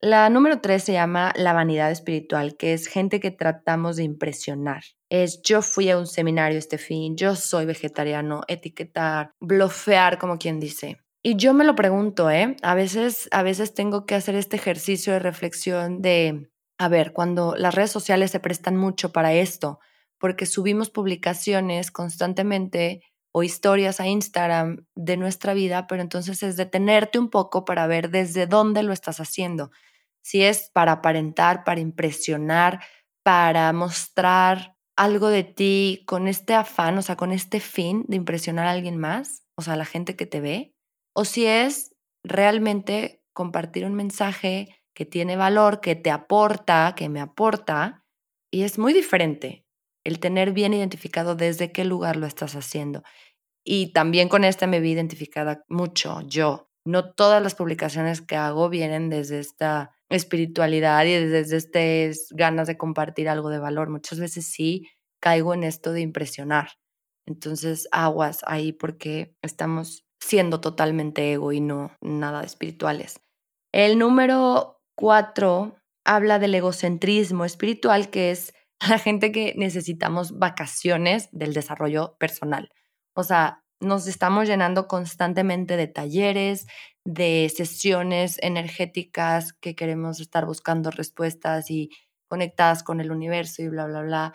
La 0.00 0.30
número 0.30 0.60
tres 0.60 0.84
se 0.84 0.92
llama 0.92 1.32
la 1.34 1.52
vanidad 1.52 1.90
espiritual, 1.90 2.56
que 2.56 2.72
es 2.72 2.86
gente 2.86 3.18
que 3.18 3.32
tratamos 3.32 3.96
de 3.96 4.04
impresionar. 4.04 4.84
Es 5.10 5.42
yo 5.42 5.60
fui 5.60 5.90
a 5.90 5.98
un 5.98 6.06
seminario 6.06 6.56
este 6.56 6.78
fin, 6.78 7.16
yo 7.16 7.34
soy 7.34 7.66
vegetariano, 7.66 8.42
etiquetar, 8.46 9.32
blofear, 9.40 10.18
como 10.18 10.38
quien 10.38 10.60
dice. 10.60 10.98
Y 11.20 11.34
yo 11.34 11.52
me 11.52 11.64
lo 11.64 11.74
pregunto, 11.74 12.30
¿eh? 12.30 12.54
A 12.62 12.76
veces, 12.76 13.28
a 13.32 13.42
veces 13.42 13.74
tengo 13.74 14.06
que 14.06 14.14
hacer 14.14 14.36
este 14.36 14.54
ejercicio 14.54 15.12
de 15.12 15.18
reflexión 15.18 16.00
de, 16.00 16.48
a 16.78 16.88
ver, 16.88 17.12
cuando 17.12 17.56
las 17.56 17.74
redes 17.74 17.90
sociales 17.90 18.30
se 18.30 18.38
prestan 18.38 18.76
mucho 18.76 19.10
para 19.10 19.32
esto, 19.32 19.80
porque 20.20 20.46
subimos 20.46 20.90
publicaciones 20.90 21.90
constantemente 21.90 23.02
o 23.32 23.42
historias 23.42 24.00
a 24.00 24.06
Instagram 24.06 24.86
de 24.94 25.16
nuestra 25.16 25.54
vida, 25.54 25.86
pero 25.86 26.02
entonces 26.02 26.42
es 26.42 26.56
detenerte 26.56 27.18
un 27.18 27.30
poco 27.30 27.64
para 27.64 27.86
ver 27.86 28.10
desde 28.10 28.46
dónde 28.46 28.82
lo 28.82 28.92
estás 28.92 29.20
haciendo. 29.20 29.70
Si 30.22 30.42
es 30.42 30.70
para 30.72 30.92
aparentar, 30.92 31.64
para 31.64 31.80
impresionar, 31.80 32.80
para 33.22 33.72
mostrar 33.72 34.76
algo 34.96 35.28
de 35.28 35.44
ti 35.44 36.02
con 36.06 36.26
este 36.26 36.54
afán, 36.54 36.98
o 36.98 37.02
sea, 37.02 37.16
con 37.16 37.32
este 37.32 37.60
fin 37.60 38.04
de 38.08 38.16
impresionar 38.16 38.66
a 38.66 38.72
alguien 38.72 38.96
más, 38.96 39.44
o 39.56 39.62
sea, 39.62 39.74
a 39.74 39.76
la 39.76 39.84
gente 39.84 40.16
que 40.16 40.26
te 40.26 40.40
ve, 40.40 40.74
o 41.14 41.24
si 41.24 41.46
es 41.46 41.94
realmente 42.24 43.22
compartir 43.32 43.84
un 43.84 43.94
mensaje 43.94 44.74
que 44.94 45.06
tiene 45.06 45.36
valor, 45.36 45.80
que 45.80 45.94
te 45.94 46.10
aporta, 46.10 46.94
que 46.96 47.08
me 47.08 47.20
aporta, 47.20 48.04
y 48.50 48.62
es 48.62 48.78
muy 48.78 48.92
diferente 48.92 49.67
el 50.08 50.20
tener 50.20 50.52
bien 50.52 50.74
identificado 50.74 51.34
desde 51.36 51.70
qué 51.70 51.84
lugar 51.84 52.16
lo 52.16 52.26
estás 52.26 52.54
haciendo. 52.54 53.02
Y 53.64 53.92
también 53.92 54.28
con 54.28 54.44
este 54.44 54.66
me 54.66 54.80
vi 54.80 54.92
identificada 54.92 55.62
mucho 55.68 56.22
yo. 56.22 56.70
No 56.84 57.12
todas 57.12 57.42
las 57.42 57.54
publicaciones 57.54 58.22
que 58.22 58.36
hago 58.36 58.70
vienen 58.70 59.10
desde 59.10 59.38
esta 59.38 59.90
espiritualidad 60.08 61.04
y 61.04 61.12
desde 61.12 61.56
estas 61.56 62.28
ganas 62.30 62.66
de 62.66 62.78
compartir 62.78 63.28
algo 63.28 63.50
de 63.50 63.58
valor. 63.58 63.90
Muchas 63.90 64.18
veces 64.18 64.46
sí 64.50 64.88
caigo 65.20 65.52
en 65.52 65.64
esto 65.64 65.92
de 65.92 66.00
impresionar. 66.00 66.70
Entonces, 67.26 67.88
aguas 67.92 68.40
ahí 68.46 68.72
porque 68.72 69.36
estamos 69.42 70.06
siendo 70.18 70.62
totalmente 70.62 71.30
ego 71.32 71.52
y 71.52 71.60
no 71.60 71.92
nada 72.00 72.42
espirituales. 72.42 73.20
El 73.70 73.98
número 73.98 74.80
cuatro 74.94 75.76
habla 76.06 76.38
del 76.38 76.54
egocentrismo 76.54 77.44
espiritual, 77.44 78.08
que 78.08 78.30
es 78.30 78.54
la 78.88 78.98
gente 78.98 79.32
que 79.32 79.54
necesitamos 79.56 80.38
vacaciones 80.38 81.28
del 81.32 81.54
desarrollo 81.54 82.16
personal. 82.18 82.70
O 83.14 83.24
sea, 83.24 83.62
nos 83.80 84.06
estamos 84.06 84.48
llenando 84.48 84.88
constantemente 84.88 85.76
de 85.76 85.86
talleres, 85.86 86.66
de 87.04 87.50
sesiones 87.54 88.38
energéticas 88.42 89.52
que 89.52 89.74
queremos 89.74 90.20
estar 90.20 90.46
buscando 90.46 90.90
respuestas 90.90 91.70
y 91.70 91.90
conectadas 92.28 92.82
con 92.82 93.00
el 93.00 93.10
universo 93.10 93.62
y 93.62 93.68
bla, 93.68 93.86
bla, 93.86 94.02
bla. 94.02 94.34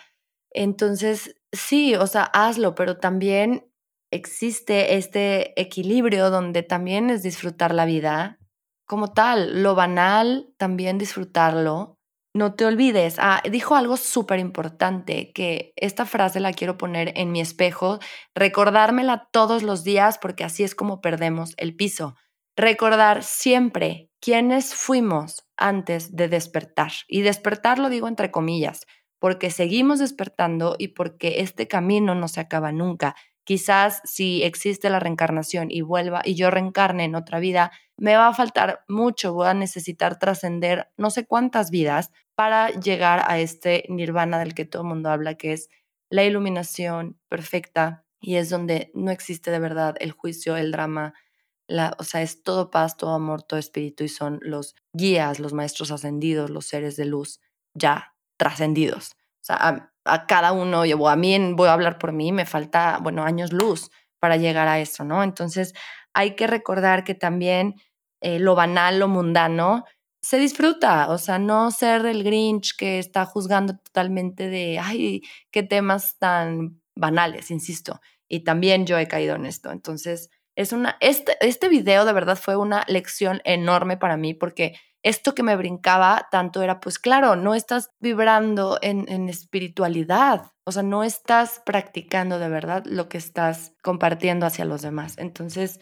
Entonces, 0.51 1.35
sí, 1.51 1.95
o 1.95 2.07
sea, 2.07 2.23
hazlo, 2.23 2.75
pero 2.75 2.97
también 2.97 3.67
existe 4.11 4.95
este 4.95 5.59
equilibrio 5.59 6.29
donde 6.29 6.63
también 6.63 7.09
es 7.09 7.23
disfrutar 7.23 7.73
la 7.73 7.85
vida 7.85 8.39
como 8.85 9.13
tal, 9.13 9.63
lo 9.63 9.75
banal, 9.75 10.53
también 10.57 10.97
disfrutarlo. 10.97 11.92
No 12.35 12.55
te 12.55 12.65
olvides, 12.65 13.17
ah, 13.19 13.43
dijo 13.49 13.75
algo 13.75 13.95
súper 13.95 14.39
importante, 14.39 15.31
que 15.33 15.71
esta 15.75 16.05
frase 16.05 16.39
la 16.39 16.51
quiero 16.51 16.77
poner 16.77 17.13
en 17.15 17.31
mi 17.31 17.39
espejo, 17.39 17.99
recordármela 18.33 19.29
todos 19.31 19.61
los 19.61 19.83
días 19.83 20.17
porque 20.17 20.43
así 20.43 20.63
es 20.63 20.73
como 20.73 20.99
perdemos 20.99 21.53
el 21.57 21.75
piso. 21.75 22.15
Recordar 22.57 23.23
siempre 23.23 24.09
quiénes 24.19 24.73
fuimos 24.73 25.45
antes 25.57 26.15
de 26.15 26.27
despertar. 26.27 26.91
Y 27.07 27.21
despertar 27.21 27.77
lo 27.77 27.89
digo 27.89 28.07
entre 28.07 28.31
comillas, 28.31 28.81
porque 29.19 29.51
seguimos 29.51 29.99
despertando 29.99 30.75
y 30.79 30.89
porque 30.89 31.41
este 31.41 31.67
camino 31.67 32.15
no 32.15 32.27
se 32.27 32.39
acaba 32.39 32.71
nunca. 32.71 33.15
Quizás 33.45 34.01
si 34.05 34.43
existe 34.43 34.89
la 34.89 34.99
reencarnación 34.99 35.69
y 35.69 35.81
vuelva 35.81 36.21
y 36.23 36.35
yo 36.35 36.49
reencarne 36.49 37.03
en 37.03 37.15
otra 37.15 37.39
vida, 37.39 37.71
me 37.97 38.15
va 38.15 38.27
a 38.27 38.33
faltar 38.33 38.83
mucho, 38.87 39.33
voy 39.33 39.47
a 39.47 39.53
necesitar 39.53 40.17
trascender 40.17 40.89
no 40.97 41.09
sé 41.09 41.25
cuántas 41.25 41.69
vidas 41.69 42.11
para 42.35 42.69
llegar 42.69 43.23
a 43.27 43.39
este 43.39 43.85
nirvana 43.89 44.39
del 44.39 44.53
que 44.55 44.65
todo 44.65 44.83
el 44.83 44.89
mundo 44.89 45.09
habla, 45.09 45.35
que 45.35 45.53
es 45.53 45.69
la 46.09 46.23
iluminación 46.23 47.19
perfecta 47.27 48.05
y 48.21 48.35
es 48.35 48.49
donde 48.49 48.91
no 48.93 49.11
existe 49.11 49.51
de 49.51 49.59
verdad 49.59 49.95
el 49.99 50.11
juicio, 50.11 50.55
el 50.55 50.71
drama, 50.71 51.13
la, 51.67 51.95
o 51.99 52.03
sea, 52.03 52.21
es 52.21 52.43
todo 52.43 52.71
paz, 52.71 52.97
todo 52.97 53.13
amor, 53.13 53.43
todo 53.43 53.59
espíritu 53.59 54.03
y 54.03 54.09
son 54.09 54.39
los 54.41 54.75
guías, 54.93 55.39
los 55.39 55.53
maestros 55.53 55.91
ascendidos, 55.91 56.49
los 56.49 56.65
seres 56.65 56.95
de 56.95 57.05
luz 57.05 57.39
ya 57.73 58.15
trascendidos. 58.37 59.11
O 59.41 59.45
sea, 59.45 59.92
a, 60.05 60.25
cada 60.25 60.51
uno, 60.51 60.85
yo, 60.85 61.07
a 61.07 61.15
mí 61.15 61.37
voy 61.53 61.67
a 61.67 61.73
hablar 61.73 61.97
por 61.97 62.11
mí, 62.11 62.31
me 62.31 62.45
falta, 62.45 62.99
bueno, 63.01 63.23
años 63.23 63.53
luz 63.53 63.89
para 64.19 64.37
llegar 64.37 64.67
a 64.67 64.79
eso, 64.79 65.03
¿no? 65.03 65.23
Entonces, 65.23 65.73
hay 66.13 66.35
que 66.35 66.47
recordar 66.47 67.03
que 67.03 67.15
también 67.15 67.75
eh, 68.21 68.39
lo 68.39 68.55
banal, 68.55 68.99
lo 68.99 69.07
mundano, 69.07 69.83
se 70.21 70.37
disfruta, 70.39 71.09
o 71.09 71.17
sea, 71.17 71.37
no 71.37 71.69
ser 71.71 72.05
el 72.05 72.23
Grinch 72.23 72.77
que 72.77 72.97
está 72.97 73.25
juzgando 73.25 73.77
totalmente 73.77 74.47
de, 74.47 74.79
ay, 74.79 75.21
qué 75.51 75.63
temas 75.63 76.17
tan 76.17 76.81
banales, 76.95 77.51
insisto. 77.51 77.99
Y 78.29 78.45
también 78.45 78.85
yo 78.85 78.97
he 78.97 79.07
caído 79.09 79.35
en 79.35 79.45
esto. 79.45 79.71
Entonces, 79.71 80.29
es 80.55 80.71
una, 80.71 80.97
este, 81.01 81.35
este 81.41 81.67
video 81.67 82.05
de 82.05 82.13
verdad 82.13 82.37
fue 82.37 82.55
una 82.55 82.85
lección 82.87 83.41
enorme 83.43 83.97
para 83.97 84.15
mí 84.15 84.33
porque 84.33 84.75
esto 85.03 85.35
que 85.35 85.43
me 85.43 85.55
brincaba 85.55 86.27
tanto 86.31 86.61
era, 86.61 86.79
pues 86.79 86.97
claro, 86.97 87.35
no 87.35 87.55
estás 87.55 87.91
vibrando 87.99 88.79
en, 88.81 89.05
en 89.09 89.29
espiritualidad, 89.29 90.53
o 90.65 90.71
sea, 90.71 90.81
no 90.81 91.03
estás 91.03 91.61
practicando 91.65 92.39
de 92.39 92.49
verdad 92.49 92.83
lo 92.85 93.09
que 93.09 93.17
estás 93.17 93.73
compartiendo 93.83 94.45
hacia 94.45 94.65
los 94.65 94.81
demás. 94.81 95.15
Entonces, 95.17 95.81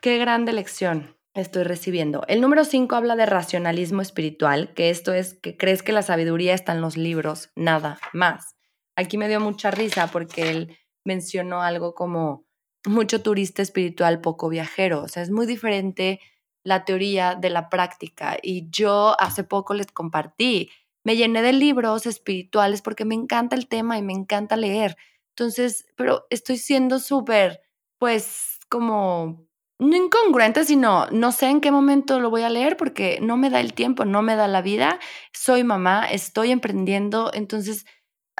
qué 0.00 0.18
grande 0.18 0.52
lección 0.52 1.16
estoy 1.34 1.64
recibiendo. 1.64 2.24
El 2.28 2.40
número 2.40 2.64
5 2.64 2.94
habla 2.96 3.16
de 3.16 3.26
racionalismo 3.26 4.00
espiritual, 4.00 4.72
que 4.74 4.90
esto 4.90 5.12
es 5.12 5.34
que 5.34 5.56
crees 5.56 5.82
que 5.82 5.92
la 5.92 6.02
sabiduría 6.02 6.54
está 6.54 6.72
en 6.72 6.80
los 6.80 6.96
libros, 6.96 7.50
nada 7.54 7.98
más. 8.12 8.56
Aquí 8.96 9.18
me 9.18 9.28
dio 9.28 9.40
mucha 9.40 9.70
risa 9.70 10.06
porque 10.06 10.50
él 10.50 10.78
mencionó 11.04 11.60
algo 11.60 11.94
como 11.94 12.46
mucho 12.86 13.20
turista 13.20 13.60
espiritual, 13.60 14.20
poco 14.22 14.48
viajero. 14.48 15.02
O 15.02 15.08
sea, 15.08 15.22
es 15.22 15.30
muy 15.30 15.46
diferente 15.46 16.20
la 16.66 16.84
teoría 16.84 17.36
de 17.36 17.48
la 17.48 17.68
práctica. 17.68 18.36
Y 18.42 18.68
yo 18.70 19.14
hace 19.20 19.44
poco 19.44 19.72
les 19.72 19.86
compartí, 19.86 20.68
me 21.04 21.14
llené 21.16 21.40
de 21.40 21.52
libros 21.52 22.06
espirituales 22.06 22.82
porque 22.82 23.04
me 23.04 23.14
encanta 23.14 23.54
el 23.54 23.68
tema 23.68 23.96
y 23.96 24.02
me 24.02 24.12
encanta 24.12 24.56
leer. 24.56 24.96
Entonces, 25.30 25.86
pero 25.96 26.26
estoy 26.28 26.58
siendo 26.58 26.98
súper, 26.98 27.60
pues, 27.98 28.58
como 28.68 29.46
no 29.78 29.96
incongruente, 29.96 30.64
sino 30.64 31.06
no 31.12 31.30
sé 31.30 31.50
en 31.50 31.60
qué 31.60 31.70
momento 31.70 32.18
lo 32.18 32.30
voy 32.30 32.42
a 32.42 32.50
leer 32.50 32.76
porque 32.76 33.20
no 33.22 33.36
me 33.36 33.48
da 33.48 33.60
el 33.60 33.72
tiempo, 33.72 34.04
no 34.04 34.22
me 34.22 34.34
da 34.34 34.48
la 34.48 34.60
vida. 34.60 34.98
Soy 35.32 35.62
mamá, 35.62 36.06
estoy 36.06 36.50
emprendiendo, 36.50 37.30
entonces 37.32 37.86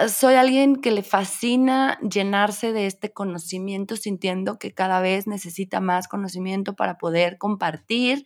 soy 0.08 0.34
alguien 0.34 0.76
que 0.76 0.90
le 0.90 1.02
fascina 1.02 1.98
llenarse 2.00 2.72
de 2.72 2.86
este 2.86 3.12
conocimiento, 3.12 3.96
sintiendo 3.96 4.58
que 4.58 4.74
cada 4.74 5.00
vez 5.00 5.26
necesita 5.26 5.80
más 5.80 6.08
conocimiento 6.08 6.74
para 6.74 6.98
poder 6.98 7.38
compartir. 7.38 8.24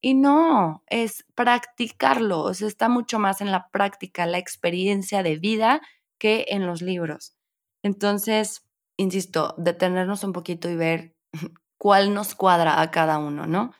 Y 0.00 0.14
no, 0.14 0.82
es 0.88 1.24
practicarlo, 1.36 2.40
o 2.40 2.54
sea, 2.54 2.66
está 2.66 2.88
mucho 2.88 3.20
más 3.20 3.40
en 3.40 3.52
la 3.52 3.70
práctica, 3.70 4.26
la 4.26 4.38
experiencia 4.38 5.22
de 5.22 5.38
vida 5.38 5.80
que 6.18 6.46
en 6.48 6.66
los 6.66 6.82
libros. 6.82 7.36
Entonces, 7.84 8.66
insisto, 8.96 9.54
detenernos 9.58 10.24
un 10.24 10.32
poquito 10.32 10.68
y 10.68 10.74
ver 10.74 11.14
cuál 11.78 12.14
nos 12.14 12.34
cuadra 12.34 12.80
a 12.80 12.90
cada 12.90 13.18
uno, 13.18 13.46
¿no? 13.46 13.72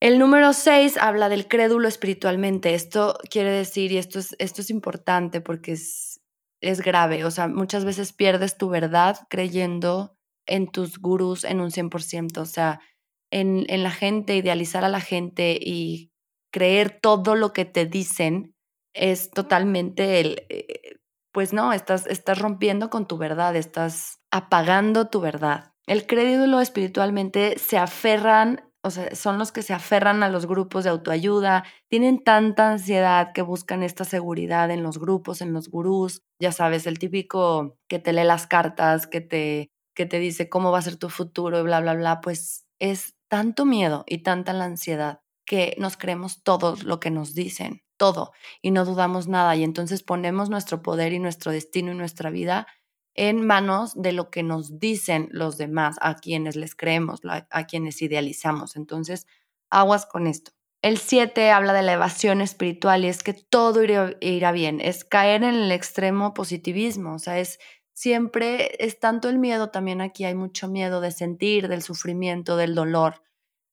El 0.00 0.18
número 0.20 0.52
seis 0.52 0.96
habla 0.96 1.28
del 1.28 1.48
crédulo 1.48 1.88
espiritualmente. 1.88 2.74
Esto 2.74 3.18
quiere 3.30 3.50
decir, 3.50 3.90
y 3.90 3.98
esto 3.98 4.20
es, 4.20 4.36
esto 4.38 4.62
es 4.62 4.70
importante 4.70 5.40
porque 5.40 5.72
es, 5.72 6.07
es 6.60 6.80
grave, 6.80 7.24
o 7.24 7.30
sea, 7.30 7.48
muchas 7.48 7.84
veces 7.84 8.12
pierdes 8.12 8.56
tu 8.56 8.68
verdad 8.68 9.18
creyendo 9.30 10.16
en 10.46 10.66
tus 10.68 10.98
gurús 10.98 11.44
en 11.44 11.60
un 11.60 11.70
100%, 11.70 12.38
o 12.38 12.46
sea, 12.46 12.80
en, 13.30 13.66
en 13.68 13.82
la 13.82 13.90
gente, 13.90 14.36
idealizar 14.36 14.84
a 14.84 14.88
la 14.88 15.00
gente 15.00 15.58
y 15.60 16.10
creer 16.50 16.98
todo 17.00 17.34
lo 17.34 17.52
que 17.52 17.64
te 17.64 17.86
dicen 17.86 18.54
es 18.94 19.30
totalmente 19.30 20.20
el, 20.20 20.46
eh, 20.48 20.96
pues 21.32 21.52
no, 21.52 21.72
estás, 21.72 22.06
estás 22.06 22.38
rompiendo 22.38 22.90
con 22.90 23.06
tu 23.06 23.18
verdad, 23.18 23.54
estás 23.54 24.20
apagando 24.30 25.08
tu 25.08 25.20
verdad. 25.20 25.72
El 25.86 26.06
crédito 26.06 26.60
espiritualmente 26.60 27.58
se 27.58 27.78
aferran, 27.78 28.67
son 28.90 29.38
los 29.38 29.52
que 29.52 29.62
se 29.62 29.72
aferran 29.74 30.22
a 30.22 30.28
los 30.28 30.46
grupos 30.46 30.84
de 30.84 30.90
autoayuda, 30.90 31.64
tienen 31.88 32.22
tanta 32.22 32.70
ansiedad 32.70 33.32
que 33.32 33.42
buscan 33.42 33.82
esta 33.82 34.04
seguridad 34.04 34.70
en 34.70 34.82
los 34.82 34.98
grupos, 34.98 35.40
en 35.40 35.52
los 35.52 35.68
gurús, 35.68 36.22
ya 36.40 36.52
sabes, 36.52 36.86
el 36.86 36.98
típico 36.98 37.76
que 37.88 37.98
te 37.98 38.12
lee 38.12 38.24
las 38.24 38.46
cartas, 38.46 39.06
que 39.06 39.20
te, 39.20 39.70
que 39.94 40.06
te 40.06 40.18
dice 40.18 40.48
cómo 40.48 40.70
va 40.72 40.78
a 40.78 40.82
ser 40.82 40.96
tu 40.96 41.08
futuro 41.10 41.58
y 41.60 41.62
bla, 41.62 41.80
bla, 41.80 41.94
bla, 41.94 42.20
pues 42.20 42.66
es 42.78 43.16
tanto 43.28 43.64
miedo 43.64 44.04
y 44.06 44.22
tanta 44.22 44.52
la 44.52 44.64
ansiedad 44.64 45.20
que 45.46 45.74
nos 45.78 45.96
creemos 45.96 46.42
todo 46.42 46.76
lo 46.84 47.00
que 47.00 47.10
nos 47.10 47.34
dicen, 47.34 47.82
todo, 47.96 48.32
y 48.62 48.70
no 48.70 48.84
dudamos 48.84 49.28
nada, 49.28 49.56
y 49.56 49.64
entonces 49.64 50.02
ponemos 50.02 50.50
nuestro 50.50 50.82
poder 50.82 51.12
y 51.12 51.18
nuestro 51.18 51.52
destino 51.52 51.92
y 51.92 51.94
nuestra 51.96 52.30
vida 52.30 52.66
en 53.20 53.44
manos 53.44 54.00
de 54.00 54.12
lo 54.12 54.30
que 54.30 54.44
nos 54.44 54.78
dicen 54.78 55.28
los 55.32 55.58
demás, 55.58 55.96
a 56.00 56.14
quienes 56.14 56.54
les 56.54 56.76
creemos, 56.76 57.20
a 57.24 57.66
quienes 57.66 58.00
idealizamos. 58.00 58.76
Entonces, 58.76 59.26
aguas 59.70 60.06
con 60.06 60.28
esto. 60.28 60.52
El 60.82 60.98
7 60.98 61.50
habla 61.50 61.72
de 61.72 61.82
la 61.82 61.94
evasión 61.94 62.40
espiritual 62.40 63.04
y 63.04 63.08
es 63.08 63.24
que 63.24 63.34
todo 63.34 63.82
irá, 63.82 64.52
bien, 64.52 64.80
es 64.80 65.04
caer 65.04 65.42
en 65.42 65.56
el 65.56 65.72
extremo 65.72 66.32
positivismo, 66.32 67.14
o 67.14 67.18
sea, 67.18 67.40
es 67.40 67.58
siempre, 67.92 68.76
es 68.78 69.00
tanto 69.00 69.28
el 69.28 69.40
miedo, 69.40 69.70
también 69.70 70.00
aquí 70.00 70.24
hay 70.24 70.36
mucho 70.36 70.68
miedo 70.68 71.00
de 71.00 71.10
sentir, 71.10 71.66
del 71.66 71.82
sufrimiento, 71.82 72.56
del 72.56 72.76
dolor. 72.76 73.22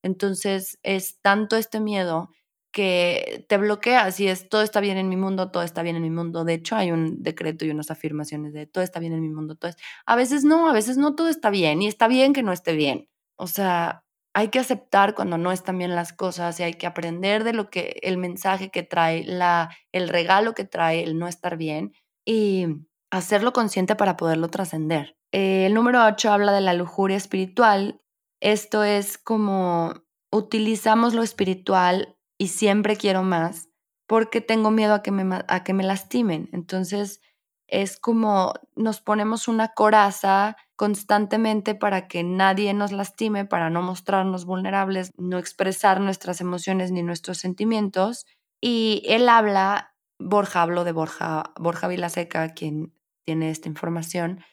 Entonces, 0.02 0.80
es 0.82 1.22
tanto 1.22 1.56
este 1.56 1.80
miedo 1.80 2.32
que 2.76 3.46
te 3.48 3.56
bloquea, 3.58 4.12
si 4.12 4.28
es 4.28 4.50
todo 4.50 4.62
está 4.62 4.82
bien 4.82 4.98
en 4.98 5.08
mi 5.08 5.16
mundo, 5.16 5.50
todo 5.50 5.64
está 5.64 5.82
bien 5.82 5.96
en 5.96 6.02
mi 6.02 6.10
mundo. 6.10 6.44
De 6.44 6.56
hecho, 6.56 6.76
hay 6.76 6.92
un 6.92 7.24
decreto 7.24 7.64
y 7.64 7.70
unas 7.70 7.90
afirmaciones 7.90 8.52
de 8.52 8.68
todo 8.68 8.84
está 8.84 9.00
bien 9.00 9.14
en 9.14 9.22
mi 9.22 9.30
mundo, 9.30 9.56
todo 9.56 9.70
es... 9.70 9.78
A 10.06 10.18
veces 10.18 10.44
no, 10.44 10.70
a 10.70 10.74
veces 10.74 10.98
no 10.98 11.16
todo 11.16 11.30
está 11.30 11.50
bien 11.50 11.82
y 11.82 11.88
está 11.88 12.10
bien 12.10 12.34
que 12.34 12.44
no 12.44 12.52
esté 12.52 12.74
bien. 12.74 13.08
O 13.38 13.48
sea, 13.48 14.04
hay 14.34 14.50
que 14.50 14.60
aceptar 14.60 15.16
cuando 15.16 15.38
no 15.38 15.54
están 15.54 15.78
bien 15.78 15.96
las 15.96 16.12
cosas 16.12 16.60
y 16.60 16.64
hay 16.64 16.74
que 16.74 16.86
aprender 16.86 17.46
de 17.46 17.54
lo 17.54 17.70
que 17.70 17.98
el 18.04 18.18
mensaje 18.18 18.72
que 18.72 18.84
trae, 18.84 19.24
la, 19.24 19.70
el 19.94 20.10
regalo 20.10 20.54
que 20.54 20.66
trae 20.66 21.02
el 21.02 21.18
no 21.18 21.30
estar 21.30 21.56
bien 21.56 21.94
y 22.26 22.68
hacerlo 23.10 23.54
consciente 23.54 23.96
para 23.96 24.18
poderlo 24.18 24.50
trascender. 24.50 25.16
el 25.32 25.74
número 25.74 26.06
8 26.06 26.30
habla 26.30 26.52
de 26.52 26.60
la 26.60 26.74
lujuria 26.74 27.16
espiritual. 27.16 28.02
Esto 28.42 28.84
es 28.84 29.18
como 29.18 29.94
utilizamos 30.30 31.14
lo 31.14 31.24
espiritual 31.24 32.15
y 32.38 32.50
siempre 32.50 32.98
quiero 32.98 33.24
más 33.24 33.70
porque 34.08 34.42
tengo 34.42 34.72
miedo 34.72 34.94
a 34.94 35.02
que 35.02 35.12
me, 35.12 35.44
a 35.48 35.64
que 35.64 35.74
me 35.74 35.84
lastimen. 35.84 36.50
Entonces 36.52 37.22
es 37.68 37.98
como 37.98 38.54
nos 38.76 39.02
ponemos 39.02 39.48
una 39.48 39.70
coraza 39.70 40.56
constantemente 40.76 41.74
para 41.74 42.08
que 42.08 42.24
nadie 42.24 42.74
nos 42.74 42.92
lastime, 42.92 43.46
para 43.46 43.70
no 43.70 43.82
mostrarnos 43.82 44.46
vulnerables, 44.46 45.12
no 45.18 45.40
expresar 45.40 46.00
nuestras 46.00 46.42
emociones 46.42 46.92
ni 46.92 47.02
nuestros 47.02 47.40
sentimientos. 47.40 48.26
Y 48.62 49.04
él 49.08 49.30
habla, 49.30 49.96
Borja, 50.20 50.62
hablo 50.62 50.84
de 50.84 50.92
Borja, 50.92 51.54
Borja 51.60 51.88
Vilaseca, 51.88 52.54
quien 52.54 52.94
tiene 53.26 53.50
esta 53.50 53.68
información, 53.68 54.44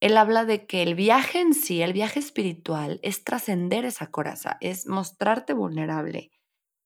él 0.00 0.16
habla 0.16 0.44
de 0.44 0.66
que 0.66 0.82
el 0.82 0.94
viaje 0.94 1.40
en 1.40 1.54
sí, 1.54 1.82
el 1.82 1.92
viaje 1.92 2.18
espiritual, 2.18 3.00
es 3.02 3.24
trascender 3.24 3.84
esa 3.84 4.10
coraza, 4.10 4.56
es 4.60 4.86
mostrarte 4.86 5.52
vulnerable, 5.52 6.30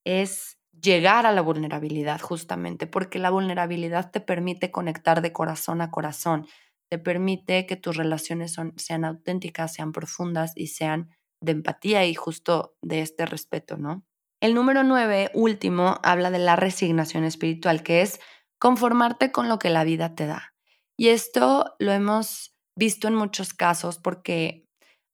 es 0.08 0.58
llegar 0.72 1.26
a 1.26 1.32
la 1.32 1.42
vulnerabilidad 1.42 2.20
justamente, 2.20 2.86
porque 2.86 3.18
la 3.18 3.30
vulnerabilidad 3.30 4.10
te 4.10 4.20
permite 4.20 4.70
conectar 4.70 5.22
de 5.22 5.32
corazón 5.32 5.80
a 5.80 5.90
corazón, 5.90 6.46
te 6.90 6.98
permite 6.98 7.66
que 7.66 7.76
tus 7.76 7.96
relaciones 7.96 8.56
sean 8.76 9.04
auténticas, 9.04 9.74
sean 9.74 9.92
profundas 9.92 10.52
y 10.54 10.68
sean 10.68 11.10
de 11.42 11.52
empatía 11.52 12.06
y 12.06 12.14
justo 12.14 12.76
de 12.82 13.02
este 13.02 13.26
respeto, 13.26 13.76
¿no? 13.76 14.04
El 14.40 14.54
número 14.54 14.84
nueve, 14.84 15.30
último, 15.34 15.98
habla 16.02 16.30
de 16.30 16.38
la 16.38 16.56
resignación 16.56 17.24
espiritual, 17.24 17.82
que 17.82 18.02
es 18.02 18.20
conformarte 18.60 19.32
con 19.32 19.48
lo 19.48 19.58
que 19.58 19.68
la 19.68 19.84
vida 19.84 20.14
te 20.14 20.26
da. 20.26 20.54
Y 20.96 21.08
esto 21.08 21.74
lo 21.78 21.92
hemos 21.92 22.56
visto 22.76 23.08
en 23.08 23.14
muchos 23.14 23.52
casos 23.52 23.98
porque 23.98 24.64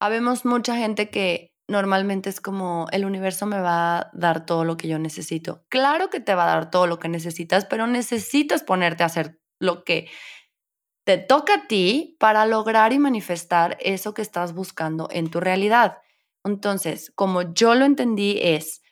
habemos 0.01 0.45
mucha 0.45 0.77
gente 0.77 1.11
que 1.11 1.54
normalmente 1.69 2.31
es 2.31 2.41
como 2.41 2.87
el 2.93 3.05
universo 3.05 3.47
me 3.47 3.61
va 3.61 3.99
a 3.99 4.11
dar 4.13 4.47
todo 4.47 4.65
lo 4.65 4.77
que 4.77 4.89
yo 4.89 4.99
necesito. 4.99 5.65
Claro 5.69 6.11
que 6.11 6.21
te 6.21 6.35
va 6.35 6.45
a 6.45 6.55
dar 6.55 6.71
todo 6.71 6.87
lo 6.87 6.99
que 6.99 7.09
necesitas, 7.09 7.65
pero 7.65 7.87
necesitas 7.87 8.63
ponerte 8.63 9.03
a 9.03 9.07
hacer 9.07 9.41
lo 9.59 9.85
que 9.85 10.09
te 11.05 11.19
toca 11.19 11.55
a 11.55 11.67
ti 11.67 12.17
para 12.19 12.47
lograr 12.47 12.93
y 12.93 12.99
manifestar 12.99 13.77
eso 13.81 14.15
que 14.15 14.23
estás 14.23 14.55
buscando 14.55 15.09
en 15.11 15.31
tu 15.31 15.41
realidad. 15.41 15.99
Entonces, 16.45 17.13
como 17.15 17.43
yo 17.55 17.75
lo 17.75 17.85
entendí 17.85 18.39
es, 18.41 18.83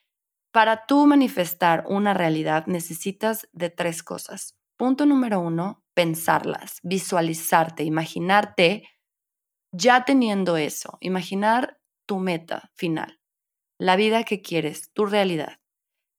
para 0.53 0.87
tú 0.87 1.07
manifestar 1.07 1.85
una 1.89 2.13
realidad 2.13 2.67
necesitas 2.67 3.49
de 3.53 3.71
tres 3.71 4.03
cosas. 4.03 4.57
Punto 4.77 5.07
número 5.07 5.41
uno, 5.41 5.83
pensarlas, 5.95 6.79
visualizarte, 6.83 7.85
imaginarte 7.85 8.85
ya 9.73 10.05
teniendo 10.05 10.59
eso, 10.59 10.99
imaginar 11.01 11.79
tu 12.07 12.19
meta 12.19 12.71
final, 12.75 13.21
la 13.79 13.97
vida 13.97 14.25
que 14.25 14.43
quieres, 14.43 14.93
tu 14.93 15.07
realidad. 15.07 15.59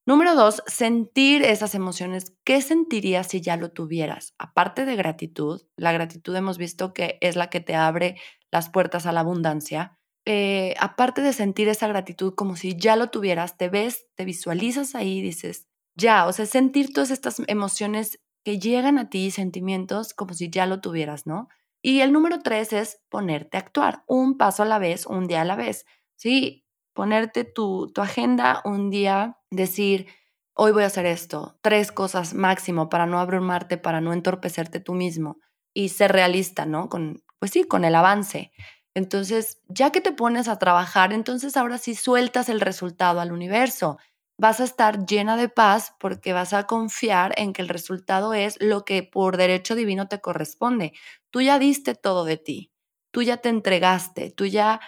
Número 0.06 0.36
dos, 0.36 0.62
sentir 0.68 1.44
esas 1.44 1.76
emociones. 1.76 2.36
¿Qué 2.44 2.62
sentirías 2.62 3.28
si 3.28 3.40
ya 3.40 3.56
lo 3.56 3.72
tuvieras? 3.72 4.34
Aparte 4.38 4.84
de 4.84 4.98
gratitud, 4.98 5.62
la 5.78 5.94
gratitud 5.94 6.36
hemos 6.36 6.58
visto 6.58 6.94
que 6.94 7.18
es 7.22 7.38
la 7.38 7.50
que 7.50 7.62
te 7.62 7.76
abre 7.76 8.18
las 8.52 8.70
puertas 8.70 9.06
a 9.06 9.14
la 9.14 9.22
abundancia. 9.22 9.98
Eh, 10.26 10.74
aparte 10.80 11.22
de 11.22 11.32
sentir 11.32 11.70
esa 11.70 11.88
gratitud 11.88 12.34
como 12.36 12.58
si 12.58 12.76
ya 12.78 12.98
lo 12.98 13.12
tuvieras, 13.12 13.58
te 13.58 13.70
ves, 13.70 14.06
te 14.16 14.26
visualizas 14.26 14.94
ahí 14.94 15.20
y 15.20 15.22
dices, 15.22 15.68
ya, 15.96 16.28
o 16.28 16.34
sea, 16.34 16.46
sentir 16.46 16.92
todas 16.92 17.10
estas 17.10 17.42
emociones 17.48 18.20
que 18.44 18.60
llegan 18.60 18.98
a 18.98 19.10
ti, 19.10 19.32
sentimientos 19.32 20.14
como 20.14 20.34
si 20.34 20.50
ya 20.50 20.66
lo 20.66 20.82
tuvieras, 20.82 21.26
¿no? 21.26 21.48
Y 21.86 22.00
el 22.00 22.14
número 22.14 22.40
tres 22.40 22.72
es 22.72 23.02
ponerte 23.10 23.58
a 23.58 23.60
actuar, 23.60 24.04
un 24.08 24.38
paso 24.38 24.64
a 24.64 24.66
la 24.66 24.80
vez, 24.80 25.06
un 25.06 25.28
día 25.28 25.42
a 25.42 25.46
la 25.46 25.58
vez. 25.58 25.86
Sí, 26.16 26.66
ponerte 26.94 27.44
tu, 27.44 27.92
tu 27.94 28.02
agenda 28.02 28.62
un 28.64 28.90
día, 28.90 29.38
decir, 29.52 30.08
hoy 30.54 30.72
voy 30.72 30.84
a 30.84 30.88
hacer 30.88 31.06
esto, 31.06 31.60
tres 31.62 31.92
cosas 31.92 32.34
máximo 32.34 32.88
para 32.88 33.06
no 33.06 33.20
abrumarte, 33.20 33.78
para 33.78 34.00
no 34.00 34.14
entorpecerte 34.14 34.80
tú 34.80 34.94
mismo 34.94 35.40
y 35.74 35.90
ser 35.90 36.14
realista, 36.14 36.66
¿no? 36.66 36.88
Con, 36.88 37.22
pues 37.38 37.52
sí, 37.52 37.66
con 37.66 37.84
el 37.84 37.96
avance. 37.96 38.54
Entonces, 38.94 39.60
ya 39.68 39.92
que 39.92 40.00
te 40.00 40.14
pones 40.14 40.48
a 40.48 40.60
trabajar, 40.60 41.12
entonces 41.12 41.58
ahora 41.58 41.78
sí 41.80 41.96
sueltas 41.96 42.48
el 42.48 42.62
resultado 42.62 43.20
al 43.20 43.34
universo. 43.34 43.98
Vas 44.38 44.60
a 44.60 44.64
estar 44.64 45.06
llena 45.06 45.38
de 45.38 45.48
paz 45.48 45.94
porque 46.00 46.34
vas 46.34 46.54
a 46.54 46.66
confiar 46.66 47.34
en 47.38 47.54
que 47.54 47.62
el 47.62 47.70
resultado 47.70 48.34
es 48.34 48.58
lo 48.60 48.84
que 48.84 49.04
por 49.04 49.38
derecho 49.38 49.76
divino 49.76 50.08
te 50.08 50.22
corresponde. 50.22 50.94
Tú 51.30 51.42
ya 51.42 51.60
diste 51.60 51.94
todo 51.96 52.26
de 52.26 52.38
ti, 52.38 52.72
tú 53.12 53.22
ya 53.22 53.38
te 53.38 53.50
entregaste, 53.50 54.32
tú 54.32 54.46
ya 54.46 54.80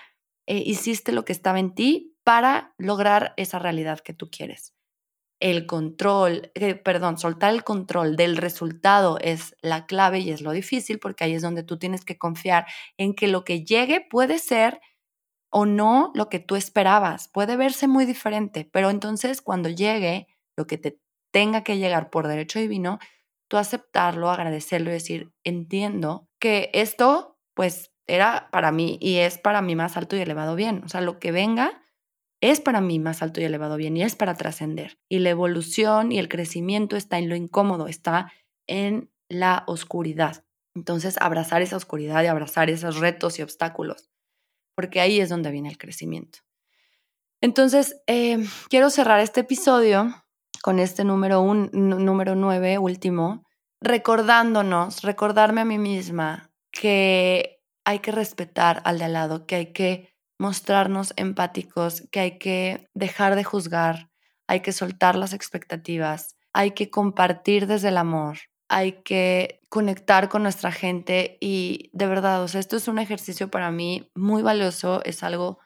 eh, 0.47 0.62
hiciste 0.65 1.12
lo 1.12 1.25
que 1.25 1.34
estaba 1.34 1.60
en 1.60 1.75
ti 1.75 2.15
para 2.23 2.73
lograr 2.77 3.34
esa 3.38 3.60
realidad 3.60 3.99
que 3.99 4.13
tú 4.13 4.29
quieres. 4.31 4.73
El 5.39 5.67
control, 5.67 6.51
eh, 6.55 6.75
perdón, 6.75 7.17
soltar 7.17 7.53
el 7.53 7.63
control 7.63 8.15
del 8.15 8.38
resultado 8.38 9.19
es 9.19 9.55
la 9.62 9.86
clave 9.86 10.19
y 10.19 10.31
es 10.31 10.41
lo 10.41 10.51
difícil 10.51 10.99
porque 10.99 11.25
ahí 11.25 11.34
es 11.34 11.41
donde 11.41 11.63
tú 11.63 11.77
tienes 11.77 12.05
que 12.05 12.17
confiar 12.17 12.65
en 12.97 13.13
que 13.15 13.27
lo 13.27 13.43
que 13.43 13.63
llegue 13.63 14.01
puede 14.01 14.39
ser 14.39 14.79
o 15.57 15.65
no 15.65 16.11
lo 16.15 16.27
que 16.27 16.39
tú 16.39 16.57
esperabas, 16.57 17.29
puede 17.29 17.55
verse 17.55 17.87
muy 17.87 18.03
diferente, 18.05 18.69
pero 18.73 18.89
entonces 18.89 19.41
cuando 19.41 19.69
llegue 19.69 20.27
lo 20.57 20.67
que 20.67 20.77
te 20.77 20.99
tenga 21.31 21.63
que 21.63 21.77
llegar 21.77 22.09
por 22.09 22.27
derecho 22.27 22.59
divino, 22.59 22.99
tú 23.47 23.55
aceptarlo, 23.55 24.29
agradecerlo 24.29 24.89
y 24.89 24.95
decir, 24.95 25.31
entiendo 25.45 26.27
que 26.41 26.71
esto 26.73 27.37
pues 27.53 27.93
era 28.05 28.49
para 28.51 28.73
mí 28.73 28.97
y 28.99 29.19
es 29.19 29.37
para 29.37 29.61
mí 29.61 29.77
más 29.77 29.95
alto 29.95 30.17
y 30.17 30.19
elevado 30.19 30.57
bien. 30.57 30.81
O 30.83 30.89
sea, 30.89 30.99
lo 30.99 31.19
que 31.19 31.31
venga 31.31 31.81
es 32.41 32.59
para 32.59 32.81
mí 32.81 32.99
más 32.99 33.21
alto 33.21 33.39
y 33.39 33.45
elevado 33.45 33.77
bien 33.77 33.95
y 33.95 34.03
es 34.03 34.17
para 34.17 34.35
trascender. 34.35 34.97
Y 35.07 35.19
la 35.19 35.29
evolución 35.29 36.11
y 36.11 36.19
el 36.19 36.27
crecimiento 36.27 36.97
está 36.97 37.17
en 37.17 37.29
lo 37.29 37.35
incómodo, 37.37 37.87
está 37.87 38.33
en 38.67 39.09
la 39.29 39.63
oscuridad. 39.67 40.43
Entonces, 40.75 41.15
abrazar 41.21 41.61
esa 41.61 41.77
oscuridad 41.77 42.25
y 42.25 42.27
abrazar 42.27 42.69
esos 42.69 42.99
retos 42.99 43.39
y 43.39 43.41
obstáculos, 43.41 44.09
porque 44.75 45.01
ahí 45.01 45.19
es 45.19 45.29
donde 45.29 45.51
viene 45.51 45.69
el 45.69 45.77
crecimiento. 45.77 46.39
Entonces, 47.41 48.01
eh, 48.07 48.45
quiero 48.69 48.89
cerrar 48.89 49.19
este 49.19 49.41
episodio 49.41 50.25
con 50.61 50.79
este 50.79 51.03
número, 51.03 51.41
un, 51.41 51.69
número 51.73 52.35
nueve, 52.35 52.77
último, 52.77 53.45
recordándonos, 53.81 55.03
recordarme 55.03 55.61
a 55.61 55.65
mí 55.65 55.77
misma 55.77 56.49
que 56.71 57.59
hay 57.85 57.99
que 57.99 58.11
respetar 58.11 58.81
al 58.83 58.97
de 58.97 59.05
al 59.05 59.13
lado, 59.13 59.45
que 59.45 59.55
hay 59.55 59.73
que 59.73 60.15
mostrarnos 60.39 61.13
empáticos, 61.17 62.03
que 62.11 62.19
hay 62.19 62.38
que 62.39 62.89
dejar 62.93 63.35
de 63.35 63.43
juzgar, 63.43 64.09
hay 64.47 64.61
que 64.61 64.71
soltar 64.71 65.15
las 65.15 65.33
expectativas, 65.33 66.35
hay 66.51 66.71
que 66.71 66.89
compartir 66.89 67.67
desde 67.67 67.89
el 67.89 67.97
amor, 67.97 68.38
hay 68.69 69.04
que 69.04 69.62
conectar 69.69 70.30
con 70.30 70.43
nuestra 70.43 70.71
gente 70.71 71.38
y 71.39 71.89
de 71.93 72.08
verdad, 72.08 72.43
o 72.43 72.47
sea, 72.47 72.60
esto 72.60 72.78
es 72.78 72.88
un 72.88 72.99
ejercicio 72.99 73.49
para 73.49 73.71
mí 73.71 74.10
muy 74.15 74.41
valioso, 74.41 75.01
es 75.04 75.23
algo 75.23 75.60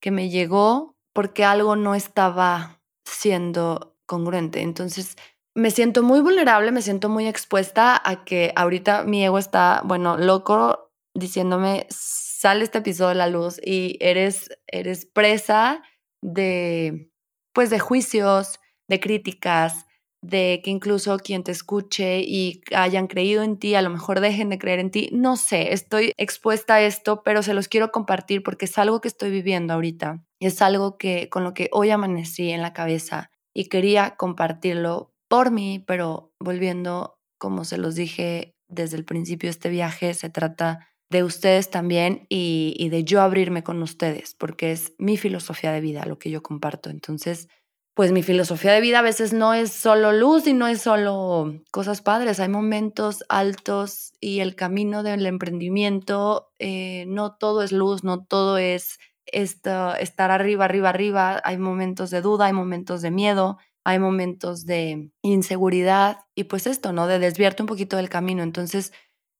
que 0.00 0.10
me 0.10 0.30
llegó 0.30 0.96
porque 1.12 1.44
algo 1.44 1.76
no 1.76 1.94
estaba 1.94 2.80
siendo 3.04 3.96
congruente. 4.06 4.62
Entonces, 4.62 5.16
me 5.54 5.70
siento 5.70 6.02
muy 6.02 6.20
vulnerable, 6.20 6.70
me 6.70 6.82
siento 6.82 7.08
muy 7.08 7.26
expuesta 7.26 8.00
a 8.04 8.24
que 8.24 8.52
ahorita 8.56 9.04
mi 9.04 9.24
ego 9.24 9.38
está, 9.38 9.80
bueno, 9.84 10.18
loco 10.18 10.92
diciéndome, 11.14 11.86
sale 11.88 12.62
este 12.62 12.78
episodio 12.78 13.10
a 13.10 13.14
la 13.14 13.26
luz 13.26 13.58
y 13.64 13.96
eres, 14.00 14.50
eres 14.66 15.06
presa 15.06 15.82
de, 16.22 17.10
pues, 17.54 17.70
de 17.70 17.78
juicios, 17.78 18.60
de 18.86 19.00
críticas, 19.00 19.85
de 20.26 20.60
que 20.64 20.70
incluso 20.70 21.16
quien 21.18 21.44
te 21.44 21.52
escuche 21.52 22.20
y 22.20 22.62
hayan 22.74 23.06
creído 23.06 23.42
en 23.42 23.58
ti, 23.58 23.74
a 23.74 23.82
lo 23.82 23.90
mejor 23.90 24.20
dejen 24.20 24.48
de 24.48 24.58
creer 24.58 24.80
en 24.80 24.90
ti. 24.90 25.08
No 25.12 25.36
sé, 25.36 25.72
estoy 25.72 26.12
expuesta 26.16 26.74
a 26.74 26.82
esto, 26.82 27.22
pero 27.22 27.42
se 27.42 27.54
los 27.54 27.68
quiero 27.68 27.92
compartir 27.92 28.42
porque 28.42 28.64
es 28.64 28.76
algo 28.78 29.00
que 29.00 29.08
estoy 29.08 29.30
viviendo 29.30 29.74
ahorita. 29.74 30.24
Es 30.40 30.62
algo 30.62 30.98
que 30.98 31.28
con 31.28 31.44
lo 31.44 31.54
que 31.54 31.68
hoy 31.72 31.90
amanecí 31.90 32.50
en 32.50 32.62
la 32.62 32.72
cabeza 32.72 33.30
y 33.54 33.68
quería 33.68 34.16
compartirlo 34.16 35.12
por 35.28 35.50
mí, 35.50 35.84
pero 35.86 36.32
volviendo, 36.40 37.18
como 37.38 37.64
se 37.64 37.78
los 37.78 37.94
dije 37.94 38.54
desde 38.68 38.96
el 38.96 39.04
principio, 39.04 39.48
este 39.48 39.68
viaje 39.68 40.12
se 40.14 40.28
trata 40.28 40.88
de 41.08 41.22
ustedes 41.22 41.70
también 41.70 42.26
y, 42.28 42.88
de 42.88 43.04
yo 43.04 43.20
abrirme 43.20 43.62
con 43.62 43.80
ustedes, 43.82 44.34
porque 44.34 44.72
es 44.72 44.94
mi 44.98 45.16
filosofía 45.16 45.72
de 45.72 45.80
vida 45.80 46.04
lo 46.04 46.18
que 46.18 46.30
yo 46.30 46.42
comparto. 46.42 46.90
Entonces, 46.90 47.48
pues 47.96 48.12
mi 48.12 48.22
filosofía 48.22 48.72
de 48.72 48.82
vida 48.82 48.98
a 48.98 49.02
veces 49.02 49.32
no 49.32 49.54
es 49.54 49.72
solo 49.72 50.12
luz 50.12 50.46
y 50.46 50.52
no 50.52 50.68
es 50.68 50.82
solo 50.82 51.54
cosas 51.70 52.02
padres, 52.02 52.40
hay 52.40 52.50
momentos 52.50 53.24
altos 53.30 54.12
y 54.20 54.40
el 54.40 54.54
camino 54.54 55.02
del 55.02 55.24
emprendimiento, 55.24 56.52
eh, 56.58 57.06
no 57.08 57.36
todo 57.36 57.62
es 57.62 57.72
luz, 57.72 58.04
no 58.04 58.22
todo 58.22 58.58
es 58.58 58.98
estar 59.24 60.30
arriba, 60.30 60.66
arriba, 60.66 60.90
arriba. 60.90 61.40
Hay 61.42 61.56
momentos 61.56 62.10
de 62.10 62.20
duda, 62.20 62.44
hay 62.44 62.52
momentos 62.52 63.00
de 63.00 63.10
miedo, 63.10 63.56
hay 63.82 63.98
momentos 63.98 64.66
de 64.66 65.10
inseguridad 65.22 66.18
y 66.34 66.44
pues 66.44 66.66
esto, 66.66 66.92
¿no? 66.92 67.06
De 67.06 67.18
desviarte 67.18 67.62
un 67.62 67.66
poquito 67.66 67.96
del 67.96 68.10
camino. 68.10 68.42
Entonces, 68.42 68.92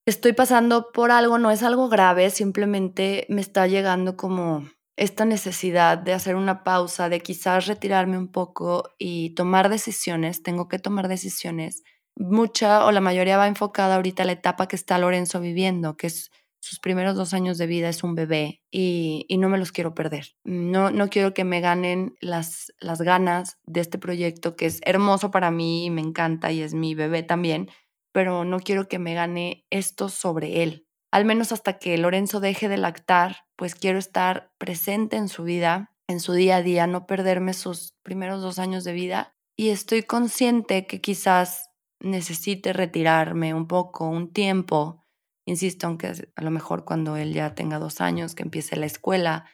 estoy 0.06 0.32
pasando 0.32 0.92
por 0.92 1.10
algo, 1.10 1.36
no 1.36 1.50
es 1.50 1.62
algo 1.62 1.90
grave, 1.90 2.30
simplemente 2.30 3.26
me 3.28 3.42
está 3.42 3.66
llegando 3.66 4.16
como 4.16 4.64
esta 4.96 5.24
necesidad 5.26 5.98
de 5.98 6.14
hacer 6.14 6.36
una 6.36 6.64
pausa, 6.64 7.08
de 7.08 7.20
quizás 7.20 7.66
retirarme 7.66 8.16
un 8.18 8.28
poco 8.28 8.94
y 8.98 9.30
tomar 9.30 9.68
decisiones, 9.68 10.42
tengo 10.42 10.68
que 10.68 10.78
tomar 10.78 11.08
decisiones. 11.08 11.82
Mucha 12.16 12.84
o 12.86 12.92
la 12.92 13.02
mayoría 13.02 13.36
va 13.36 13.46
enfocada 13.46 13.96
ahorita 13.96 14.22
a 14.22 14.26
la 14.26 14.32
etapa 14.32 14.68
que 14.68 14.76
está 14.76 14.98
Lorenzo 14.98 15.40
viviendo, 15.40 15.98
que 15.98 16.06
es 16.06 16.30
sus 16.60 16.80
primeros 16.80 17.14
dos 17.14 17.34
años 17.34 17.58
de 17.58 17.66
vida, 17.66 17.90
es 17.90 18.02
un 18.02 18.14
bebé 18.14 18.62
y, 18.70 19.26
no 19.38 19.50
me 19.50 19.58
los 19.58 19.70
quiero 19.70 19.94
perder. 19.94 20.34
No, 20.44 20.90
no 20.90 21.08
quiero 21.08 21.34
que 21.34 21.44
me 21.44 21.60
ganen 21.60 22.16
las, 22.20 22.72
las 22.80 23.02
ganas 23.02 23.58
de 23.64 23.80
este 23.80 23.98
proyecto 23.98 24.56
que 24.56 24.66
es 24.66 24.80
hermoso 24.84 25.30
para 25.30 25.50
mí 25.50 25.84
y 25.84 25.90
me 25.90 26.00
encanta 26.00 26.50
y 26.52 26.62
es 26.62 26.72
mi 26.72 26.94
bebé 26.94 27.22
también, 27.22 27.68
pero 28.12 28.44
no 28.44 28.58
quiero 28.60 28.88
que 28.88 28.98
me 28.98 29.14
gane 29.14 29.66
esto 29.70 30.08
sobre 30.08 30.62
él 30.62 30.85
al 31.10 31.24
menos 31.24 31.52
hasta 31.52 31.78
que 31.78 31.96
Lorenzo 31.98 32.40
deje 32.40 32.68
de 32.68 32.76
lactar, 32.76 33.44
pues 33.56 33.74
quiero 33.74 33.98
estar 33.98 34.52
presente 34.58 35.16
en 35.16 35.28
su 35.28 35.44
vida, 35.44 35.94
en 36.08 36.20
su 36.20 36.32
día 36.32 36.56
a 36.56 36.62
día, 36.62 36.86
no 36.86 37.06
perderme 37.06 37.54
sus 37.54 37.94
primeros 38.02 38.42
dos 38.42 38.58
años 38.58 38.84
de 38.84 38.92
vida. 38.92 39.34
Y 39.56 39.70
estoy 39.70 40.02
consciente 40.02 40.86
que 40.86 41.00
quizás 41.00 41.70
necesite 42.00 42.72
retirarme 42.72 43.54
un 43.54 43.66
poco, 43.66 44.08
un 44.08 44.32
tiempo, 44.32 45.04
insisto, 45.46 45.86
aunque 45.86 46.12
a 46.34 46.42
lo 46.42 46.50
mejor 46.50 46.84
cuando 46.84 47.16
él 47.16 47.32
ya 47.32 47.54
tenga 47.54 47.78
dos 47.78 48.00
años, 48.00 48.34
que 48.34 48.42
empiece 48.42 48.76
la 48.76 48.86
escuela 48.86 49.46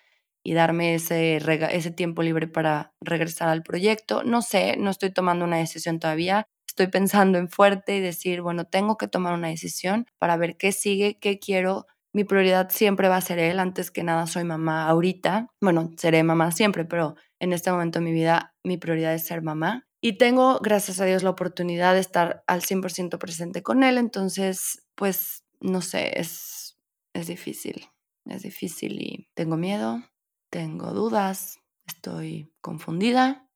y 0.45 0.55
darme 0.55 0.95
ese, 0.95 1.37
ese 1.37 1.91
tiempo 1.93 2.23
libre 2.23 2.49
para 2.49 2.93
regresar 3.01 3.49
al 3.49 3.63
proyecto. 3.63 4.25
No 4.25 4.43
sé, 4.43 4.77
no 4.77 4.91
estoy 4.91 5.13
tomando 5.13 5.45
una 5.45 5.59
decisión 5.59 6.01
todavía 6.01 6.49
estoy 6.73 6.87
pensando 6.87 7.39
en 7.39 7.51
fuerte 7.51 7.97
y 7.97 8.01
decir, 8.01 8.41
bueno, 8.41 8.65
tengo 8.65 8.97
que 8.97 9.07
tomar 9.07 9.35
una 9.35 9.49
decisión 9.49 10.07
para 10.19 10.39
ver 10.39 10.57
qué 10.57 10.73
sigue, 10.73 11.19
qué 11.21 11.39
quiero. 11.39 11.87
Mi 12.15 12.25
prioridad 12.25 12.71
siempre 12.71 13.09
va 13.09 13.17
a 13.17 13.21
ser 13.21 13.39
él, 13.39 13.61
antes 13.61 13.91
que 13.91 14.03
nada 14.03 14.27
soy 14.27 14.45
mamá 14.45 14.89
ahorita. 14.89 15.49
Bueno, 15.61 15.91
seré 15.99 16.23
mamá 16.23 16.51
siempre, 16.51 16.87
pero 16.87 17.15
en 17.41 17.53
este 17.53 17.71
momento 17.71 17.99
de 17.99 18.07
mi 18.07 18.13
vida 18.13 18.55
mi 18.65 18.79
prioridad 18.79 19.15
es 19.15 19.27
ser 19.27 19.43
mamá. 19.43 19.87
Y 20.01 20.17
tengo, 20.17 20.59
gracias 20.61 20.99
a 21.01 21.05
Dios, 21.05 21.23
la 21.23 21.31
oportunidad 21.31 21.93
de 21.93 22.01
estar 22.01 22.43
al 22.47 22.63
100% 22.63 23.19
presente 23.19 23.63
con 23.63 23.83
él. 23.83 23.99
Entonces, 23.99 24.83
pues, 24.95 25.45
no 25.61 25.83
sé, 25.83 26.19
es, 26.19 26.79
es 27.13 27.27
difícil. 27.27 27.87
Es 28.25 28.43
difícil 28.43 29.01
y 29.01 29.29
tengo 29.35 29.57
miedo, 29.57 30.03
tengo 30.51 30.93
dudas, 30.93 31.59
estoy 31.87 32.53
confundida, 32.61 33.49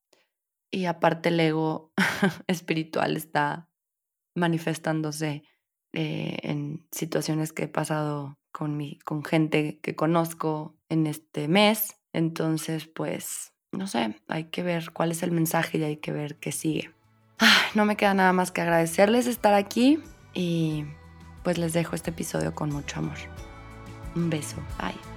y 0.71 0.85
aparte 0.85 1.29
el 1.29 1.39
ego 1.39 1.93
espiritual 2.47 3.17
está 3.17 3.69
manifestándose 4.35 5.43
eh, 5.93 6.37
en 6.43 6.87
situaciones 6.91 7.53
que 7.53 7.63
he 7.63 7.67
pasado 7.67 8.37
con, 8.51 8.77
mi, 8.77 8.99
con 8.99 9.23
gente 9.23 9.79
que 9.81 9.95
conozco 9.95 10.75
en 10.89 11.07
este 11.07 11.47
mes. 11.47 11.95
Entonces, 12.13 12.87
pues, 12.87 13.53
no 13.71 13.87
sé, 13.87 14.15
hay 14.27 14.45
que 14.45 14.63
ver 14.63 14.91
cuál 14.91 15.11
es 15.11 15.23
el 15.23 15.31
mensaje 15.31 15.77
y 15.77 15.83
hay 15.83 15.97
que 15.97 16.11
ver 16.11 16.37
qué 16.39 16.51
sigue. 16.51 16.91
no 17.75 17.85
me 17.85 17.95
queda 17.95 18.13
nada 18.13 18.33
más 18.33 18.51
que 18.51 18.61
agradecerles 18.61 19.27
estar 19.27 19.53
aquí 19.53 19.99
y 20.33 20.85
pues 21.43 21.57
les 21.57 21.73
dejo 21.73 21.95
este 21.95 22.11
episodio 22.11 22.53
con 22.53 22.69
mucho 22.69 22.99
amor. 22.99 23.17
Un 24.15 24.29
beso. 24.29 24.57
Bye. 24.79 25.16